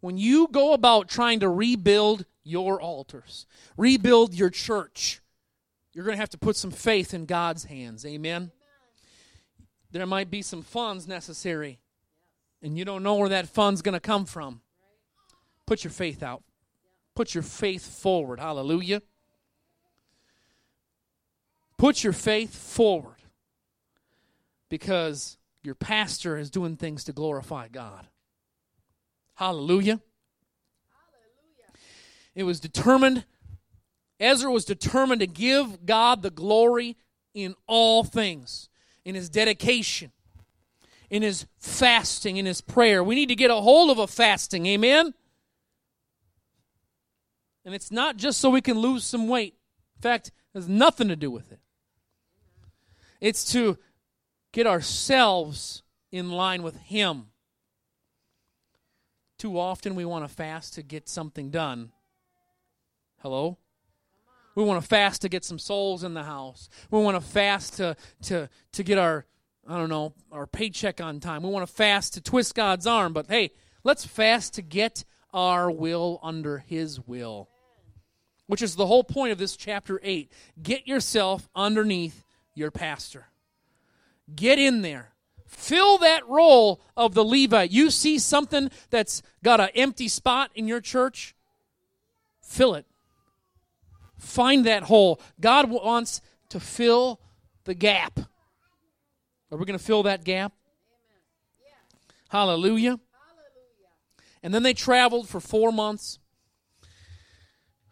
When 0.00 0.18
you 0.18 0.48
go 0.52 0.74
about 0.74 1.08
trying 1.08 1.40
to 1.40 1.48
rebuild 1.48 2.26
your 2.42 2.78
altars, 2.78 3.46
rebuild 3.78 4.34
your 4.34 4.50
church, 4.50 5.22
you're 5.94 6.04
going 6.04 6.16
to 6.16 6.20
have 6.20 6.28
to 6.30 6.38
put 6.38 6.56
some 6.56 6.72
faith 6.72 7.14
in 7.14 7.24
God's 7.24 7.64
hands. 7.64 8.04
Amen. 8.04 8.50
There 9.92 10.04
might 10.04 10.30
be 10.30 10.42
some 10.42 10.62
funds 10.62 11.08
necessary, 11.08 11.78
and 12.60 12.76
you 12.76 12.84
don't 12.84 13.02
know 13.02 13.14
where 13.14 13.30
that 13.30 13.48
fund's 13.48 13.80
going 13.80 13.94
to 13.94 14.00
come 14.00 14.26
from. 14.26 14.60
Put 15.66 15.84
your 15.84 15.90
faith 15.90 16.22
out. 16.22 16.42
Put 17.14 17.34
your 17.34 17.42
faith 17.42 17.86
forward. 17.86 18.40
Hallelujah. 18.40 19.02
Put 21.76 22.02
your 22.02 22.12
faith 22.12 22.54
forward 22.56 23.16
because 24.68 25.36
your 25.62 25.74
pastor 25.74 26.36
is 26.36 26.50
doing 26.50 26.76
things 26.76 27.04
to 27.04 27.12
glorify 27.12 27.68
God. 27.68 28.06
Hallelujah. 29.34 30.00
Hallelujah. 30.90 31.72
It 32.34 32.44
was 32.44 32.60
determined, 32.60 33.24
Ezra 34.18 34.50
was 34.50 34.64
determined 34.64 35.20
to 35.20 35.26
give 35.26 35.84
God 35.86 36.22
the 36.22 36.30
glory 36.30 36.96
in 37.34 37.54
all 37.66 38.04
things, 38.04 38.68
in 39.04 39.14
his 39.14 39.28
dedication, 39.28 40.12
in 41.10 41.22
his 41.22 41.46
fasting, 41.58 42.36
in 42.36 42.46
his 42.46 42.60
prayer. 42.60 43.02
We 43.02 43.14
need 43.14 43.28
to 43.28 43.36
get 43.36 43.50
a 43.50 43.56
hold 43.56 43.90
of 43.90 43.98
a 43.98 44.06
fasting, 44.06 44.66
amen? 44.66 45.14
And 47.64 47.74
it's 47.74 47.90
not 47.90 48.16
just 48.16 48.40
so 48.40 48.50
we 48.50 48.60
can 48.60 48.78
lose 48.78 49.04
some 49.04 49.28
weight. 49.28 49.54
In 49.96 50.02
fact, 50.02 50.32
has 50.54 50.68
nothing 50.68 51.08
to 51.08 51.16
do 51.16 51.30
with 51.30 51.50
it. 51.50 51.60
It's 53.20 53.52
to 53.52 53.78
get 54.52 54.66
ourselves 54.66 55.82
in 56.12 56.30
line 56.30 56.62
with 56.62 56.76
Him. 56.76 57.26
Too 59.38 59.58
often 59.58 59.94
we 59.94 60.04
want 60.04 60.26
to 60.26 60.32
fast 60.32 60.74
to 60.74 60.82
get 60.82 61.08
something 61.08 61.50
done. 61.50 61.90
Hello? 63.20 63.58
We 64.54 64.62
want 64.62 64.80
to 64.80 64.86
fast 64.86 65.22
to 65.22 65.28
get 65.28 65.44
some 65.44 65.58
souls 65.58 66.04
in 66.04 66.14
the 66.14 66.22
house. 66.22 66.68
We 66.90 67.00
want 67.00 67.16
to 67.16 67.20
fast 67.20 67.78
to, 67.78 67.96
to, 68.22 68.48
to 68.72 68.82
get 68.84 68.98
our, 68.98 69.26
I 69.66 69.76
don't 69.76 69.88
know, 69.88 70.14
our 70.30 70.46
paycheck 70.46 71.00
on 71.00 71.18
time. 71.18 71.42
We 71.42 71.50
want 71.50 71.66
to 71.66 71.74
fast 71.74 72.14
to 72.14 72.20
twist 72.20 72.54
God's 72.54 72.86
arm. 72.86 73.12
But 73.12 73.26
hey, 73.26 73.50
let's 73.82 74.06
fast 74.06 74.54
to 74.54 74.62
get 74.62 75.04
our 75.32 75.70
will 75.70 76.20
under 76.22 76.58
His 76.58 77.00
will, 77.00 77.48
which 78.46 78.62
is 78.62 78.76
the 78.76 78.86
whole 78.86 79.04
point 79.04 79.32
of 79.32 79.38
this 79.38 79.56
chapter 79.56 80.00
8. 80.02 80.30
Get 80.62 80.86
yourself 80.86 81.48
underneath 81.54 82.24
your 82.54 82.70
pastor. 82.70 83.26
Get 84.34 84.58
in 84.58 84.82
there. 84.82 85.12
Fill 85.46 85.98
that 85.98 86.28
role 86.28 86.80
of 86.96 87.14
the 87.14 87.24
Levite. 87.24 87.70
You 87.70 87.90
see 87.90 88.18
something 88.18 88.70
that's 88.90 89.22
got 89.42 89.60
an 89.60 89.68
empty 89.74 90.08
spot 90.08 90.50
in 90.54 90.66
your 90.66 90.80
church? 90.80 91.34
Fill 92.42 92.74
it. 92.74 92.86
Find 94.18 94.66
that 94.66 94.84
hole. 94.84 95.20
God 95.40 95.70
wants 95.70 96.20
to 96.48 96.60
fill 96.60 97.20
the 97.64 97.74
gap. 97.74 98.18
Are 99.50 99.58
we 99.58 99.64
going 99.64 99.78
to 99.78 99.84
fill 99.84 100.02
that 100.04 100.24
gap? 100.24 100.52
Hallelujah. 102.28 102.98
And 104.42 104.52
then 104.52 104.62
they 104.62 104.74
traveled 104.74 105.28
for 105.28 105.40
four 105.40 105.70
months. 105.70 106.18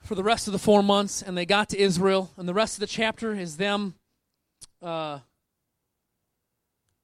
For 0.03 0.15
the 0.15 0.23
rest 0.23 0.47
of 0.49 0.53
the 0.53 0.59
four 0.59 0.83
months, 0.83 1.23
and 1.23 1.37
they 1.37 1.47
got 1.47 1.69
to 1.71 1.79
Israel, 1.79 2.31
and 2.37 2.49
the 2.49 2.55
rest 2.55 2.77
of 2.77 2.81
the 2.81 2.87
chapter 2.87 3.33
is 3.33 3.57
them 3.57 3.95
uh, 4.83 5.21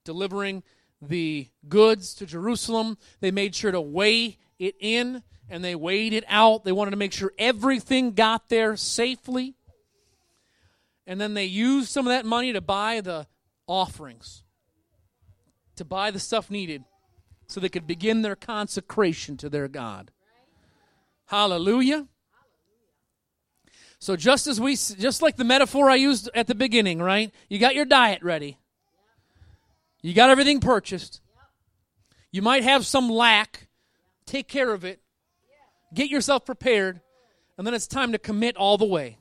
delivering 0.05 0.63
the 1.01 1.49
goods 1.69 2.15
to 2.15 2.27
Jerusalem. 2.27 2.99
They 3.21 3.31
made 3.31 3.55
sure 3.55 3.71
to 3.71 3.81
weigh 3.81 4.39
it 4.59 4.75
in 4.81 5.23
and 5.49 5.65
they 5.65 5.75
weighed 5.75 6.13
it 6.13 6.25
out. 6.29 6.65
They 6.65 6.73
wanted 6.73 6.91
to 6.91 6.97
make 6.97 7.13
sure 7.13 7.33
everything 7.39 8.13
got 8.13 8.49
there 8.49 8.77
safely. 8.77 9.55
And 11.07 11.21
then 11.21 11.35
they 11.35 11.45
used 11.45 11.89
some 11.89 12.07
of 12.07 12.11
that 12.11 12.27
money 12.27 12.53
to 12.53 12.61
buy 12.61 13.01
the 13.01 13.27
offerings, 13.67 14.43
to 15.77 15.85
buy 15.85 16.11
the 16.11 16.19
stuff 16.19 16.51
needed 16.51 16.85
so 17.47 17.61
they 17.61 17.69
could 17.69 17.87
begin 17.87 18.23
their 18.23 18.37
consecration 18.37 19.37
to 19.39 19.49
their 19.49 19.69
God. 19.69 20.11
Hallelujah. 21.27 22.09
So 24.01 24.17
just 24.17 24.47
as 24.47 24.61
we 24.61 24.75
just 24.75 25.23
like 25.23 25.37
the 25.37 25.45
metaphor 25.45 25.91
I 25.91 25.97
used 25.97 26.31
at 26.35 26.47
the 26.47 26.55
beginning, 26.55 27.01
right? 27.01 27.33
You 27.49 27.59
got 27.59 27.75
your 27.75 27.85
diet 27.85 28.23
ready. 28.23 28.59
You 30.03 30.15
got 30.15 30.31
everything 30.31 30.61
purchased. 30.61 31.21
You 32.31 32.43
might 32.43 32.63
have 32.63 32.87
some 32.87 33.11
lack. 33.11 33.67
Take 34.27 34.47
care 34.47 34.73
of 34.73 34.85
it. 34.85 35.01
Get 35.93 36.11
yourself 36.11 36.45
prepared, 36.45 37.01
and 37.57 37.67
then 37.67 37.75
it's 37.75 37.87
time 37.87 38.13
to 38.13 38.19
commit 38.19 38.57
all 38.57 38.77
the 38.77 38.85
way. 38.85 39.19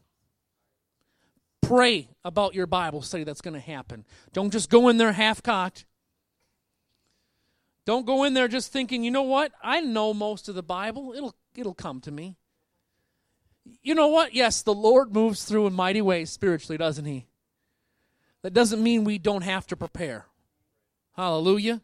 Pray 1.61 2.09
about 2.23 2.53
your 2.53 2.67
Bible 2.67 3.01
study 3.01 3.23
that's 3.23 3.41
going 3.41 3.53
to 3.53 3.59
happen. 3.59 4.05
Don't 4.33 4.51
just 4.51 4.69
go 4.69 4.89
in 4.89 4.97
there 4.97 5.13
half 5.13 5.41
cocked. 5.41 5.85
Don't 7.85 8.05
go 8.05 8.25
in 8.25 8.33
there 8.33 8.49
just 8.49 8.71
thinking, 8.71 9.03
you 9.03 9.11
know 9.11 9.23
what? 9.23 9.53
I 9.63 9.79
know 9.79 10.13
most 10.13 10.49
of 10.49 10.55
the 10.55 10.63
Bible. 10.63 11.13
It'll 11.15 11.35
it'll 11.55 11.73
come 11.73 12.01
to 12.01 12.11
me. 12.11 12.35
You 13.81 13.95
know 13.95 14.07
what? 14.07 14.33
Yes, 14.33 14.61
the 14.61 14.73
Lord 14.73 15.13
moves 15.13 15.43
through 15.43 15.67
in 15.67 15.73
mighty 15.73 16.01
ways 16.01 16.29
spiritually, 16.29 16.77
doesn't 16.77 17.05
he? 17.05 17.25
That 18.41 18.53
doesn't 18.53 18.81
mean 18.81 19.03
we 19.03 19.17
don't 19.17 19.41
have 19.41 19.67
to 19.67 19.75
prepare. 19.75 20.25
Hallelujah. 21.15 21.81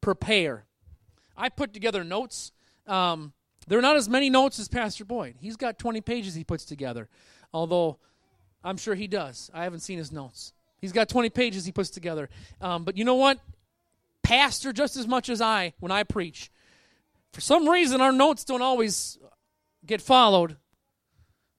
Prepare. 0.00 0.64
I 1.36 1.48
put 1.48 1.72
together 1.72 2.04
notes. 2.04 2.52
Um, 2.86 3.32
there 3.68 3.78
are 3.78 3.82
not 3.82 3.96
as 3.96 4.08
many 4.08 4.30
notes 4.30 4.58
as 4.58 4.68
Pastor 4.68 5.04
Boyd. 5.04 5.36
He's 5.38 5.56
got 5.56 5.78
20 5.78 6.00
pages 6.00 6.34
he 6.34 6.44
puts 6.44 6.64
together, 6.64 7.08
although 7.52 7.98
I'm 8.64 8.76
sure 8.76 8.94
he 8.94 9.06
does. 9.06 9.50
I 9.54 9.64
haven't 9.64 9.80
seen 9.80 9.98
his 9.98 10.10
notes. 10.10 10.52
He's 10.80 10.92
got 10.92 11.08
20 11.08 11.30
pages 11.30 11.64
he 11.64 11.72
puts 11.72 11.90
together. 11.90 12.28
Um, 12.60 12.84
but 12.84 12.96
you 12.96 13.04
know 13.04 13.16
what? 13.16 13.38
Pastor, 14.22 14.72
just 14.72 14.96
as 14.96 15.06
much 15.06 15.28
as 15.28 15.40
I, 15.40 15.74
when 15.80 15.92
I 15.92 16.02
preach, 16.04 16.50
for 17.32 17.40
some 17.40 17.68
reason 17.68 18.00
our 18.00 18.12
notes 18.12 18.44
don't 18.44 18.62
always 18.62 19.18
get 19.84 20.00
followed 20.00 20.56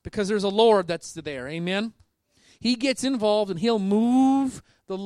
because 0.03 0.27
there's 0.27 0.43
a 0.43 0.49
Lord 0.49 0.87
that's 0.87 1.13
there. 1.13 1.47
Amen? 1.47 1.93
He 2.59 2.75
gets 2.75 3.03
involved 3.03 3.49
and 3.51 3.59
he'll 3.59 3.79
move 3.79 4.61
the, 4.87 4.97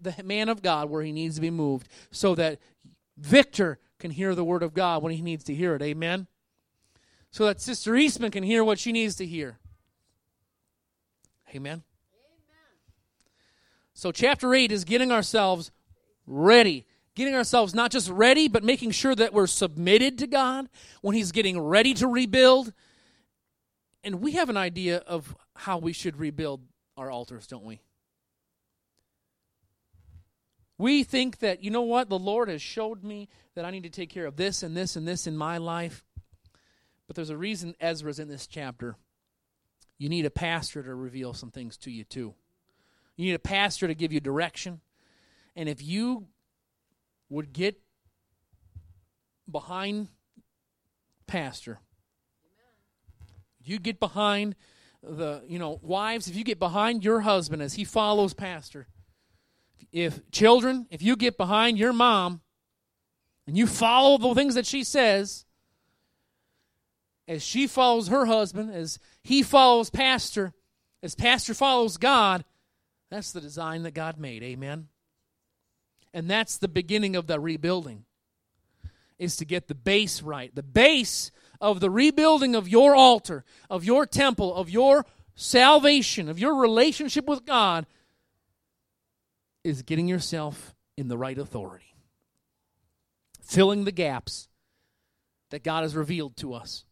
the 0.00 0.22
man 0.24 0.48
of 0.48 0.62
God 0.62 0.90
where 0.90 1.02
he 1.02 1.12
needs 1.12 1.36
to 1.36 1.40
be 1.40 1.50
moved 1.50 1.88
so 2.10 2.34
that 2.34 2.58
Victor 3.16 3.78
can 3.98 4.10
hear 4.10 4.34
the 4.34 4.44
word 4.44 4.62
of 4.62 4.74
God 4.74 5.02
when 5.02 5.12
he 5.12 5.22
needs 5.22 5.44
to 5.44 5.54
hear 5.54 5.74
it. 5.74 5.82
Amen? 5.82 6.26
so 7.34 7.46
that 7.46 7.60
Sister 7.60 7.96
Eastman 7.96 8.30
can 8.30 8.44
hear 8.44 8.62
what 8.62 8.78
she 8.78 8.92
needs 8.92 9.16
to 9.16 9.26
hear. 9.26 9.58
Amen. 11.48 11.82
Amen. 11.82 11.82
So, 13.92 14.12
chapter 14.12 14.54
8 14.54 14.70
is 14.70 14.84
getting 14.84 15.10
ourselves 15.10 15.72
ready. 16.28 16.86
Getting 17.16 17.34
ourselves 17.34 17.74
not 17.74 17.90
just 17.90 18.08
ready, 18.08 18.46
but 18.46 18.62
making 18.62 18.92
sure 18.92 19.16
that 19.16 19.32
we're 19.32 19.48
submitted 19.48 20.16
to 20.18 20.28
God 20.28 20.68
when 21.02 21.16
He's 21.16 21.32
getting 21.32 21.58
ready 21.58 21.92
to 21.94 22.06
rebuild. 22.06 22.72
And 24.04 24.20
we 24.20 24.32
have 24.32 24.50
an 24.50 24.56
idea 24.58 24.98
of 24.98 25.34
how 25.56 25.78
we 25.78 25.94
should 25.94 26.18
rebuild 26.18 26.60
our 26.96 27.10
altars, 27.10 27.46
don't 27.46 27.64
we? 27.64 27.80
We 30.76 31.04
think 31.04 31.38
that, 31.38 31.62
you 31.64 31.70
know 31.70 31.82
what, 31.82 32.08
the 32.10 32.18
Lord 32.18 32.48
has 32.48 32.60
showed 32.60 33.02
me 33.02 33.28
that 33.54 33.64
I 33.64 33.70
need 33.70 33.84
to 33.84 33.90
take 33.90 34.10
care 34.10 34.26
of 34.26 34.36
this 34.36 34.62
and 34.62 34.76
this 34.76 34.96
and 34.96 35.08
this 35.08 35.26
in 35.26 35.36
my 35.36 35.56
life. 35.56 36.04
But 37.06 37.16
there's 37.16 37.30
a 37.30 37.36
reason 37.36 37.74
Ezra's 37.80 38.18
in 38.18 38.28
this 38.28 38.46
chapter. 38.46 38.96
You 39.96 40.08
need 40.08 40.26
a 40.26 40.30
pastor 40.30 40.82
to 40.82 40.94
reveal 40.94 41.32
some 41.32 41.50
things 41.50 41.76
to 41.78 41.90
you, 41.90 42.04
too. 42.04 42.34
You 43.16 43.26
need 43.26 43.34
a 43.34 43.38
pastor 43.38 43.86
to 43.86 43.94
give 43.94 44.12
you 44.12 44.20
direction. 44.20 44.80
And 45.56 45.68
if 45.68 45.82
you 45.82 46.26
would 47.28 47.52
get 47.52 47.80
behind 49.50 50.08
pastor, 51.26 51.78
you 53.68 53.78
get 53.78 54.00
behind 54.00 54.54
the, 55.02 55.42
you 55.46 55.58
know, 55.58 55.78
wives, 55.82 56.28
if 56.28 56.36
you 56.36 56.44
get 56.44 56.58
behind 56.58 57.04
your 57.04 57.20
husband 57.20 57.62
as 57.62 57.74
he 57.74 57.84
follows 57.84 58.34
pastor, 58.34 58.86
if 59.92 60.28
children, 60.30 60.86
if 60.90 61.02
you 61.02 61.16
get 61.16 61.36
behind 61.36 61.78
your 61.78 61.92
mom 61.92 62.40
and 63.46 63.56
you 63.56 63.66
follow 63.66 64.18
the 64.18 64.34
things 64.34 64.54
that 64.54 64.66
she 64.66 64.82
says, 64.82 65.44
as 67.26 67.42
she 67.42 67.66
follows 67.66 68.08
her 68.08 68.26
husband, 68.26 68.74
as 68.74 68.98
he 69.22 69.42
follows 69.42 69.90
pastor, 69.90 70.52
as 71.02 71.14
pastor 71.14 71.54
follows 71.54 71.96
God, 71.96 72.44
that's 73.10 73.32
the 73.32 73.40
design 73.40 73.82
that 73.84 73.94
God 73.94 74.18
made. 74.18 74.42
Amen. 74.42 74.88
And 76.12 76.28
that's 76.28 76.58
the 76.58 76.68
beginning 76.68 77.16
of 77.16 77.26
the 77.26 77.38
rebuilding. 77.40 78.04
Is 79.16 79.36
to 79.36 79.44
get 79.44 79.68
the 79.68 79.76
base 79.76 80.22
right. 80.22 80.52
The 80.52 80.62
base 80.62 81.30
of 81.64 81.80
the 81.80 81.90
rebuilding 81.90 82.54
of 82.54 82.68
your 82.68 82.94
altar, 82.94 83.42
of 83.70 83.84
your 83.84 84.04
temple, 84.04 84.54
of 84.54 84.68
your 84.68 85.06
salvation, 85.34 86.28
of 86.28 86.38
your 86.38 86.56
relationship 86.56 87.24
with 87.24 87.46
God 87.46 87.86
is 89.64 89.80
getting 89.80 90.06
yourself 90.06 90.74
in 90.98 91.08
the 91.08 91.16
right 91.16 91.38
authority. 91.38 91.94
Filling 93.40 93.84
the 93.84 93.92
gaps 93.92 94.48
that 95.48 95.64
God 95.64 95.84
has 95.84 95.96
revealed 95.96 96.36
to 96.36 96.52
us 96.52 96.84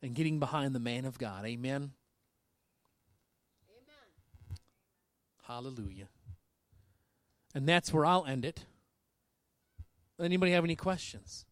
and 0.00 0.14
getting 0.14 0.38
behind 0.38 0.72
the 0.72 0.80
man 0.80 1.04
of 1.04 1.18
God. 1.18 1.44
Amen. 1.44 1.90
Amen. 3.68 4.60
Hallelujah. 5.42 6.08
And 7.52 7.68
that's 7.68 7.92
where 7.92 8.06
I'll 8.06 8.26
end 8.26 8.44
it. 8.44 8.64
Anybody 10.20 10.52
have 10.52 10.64
any 10.64 10.76
questions? 10.76 11.46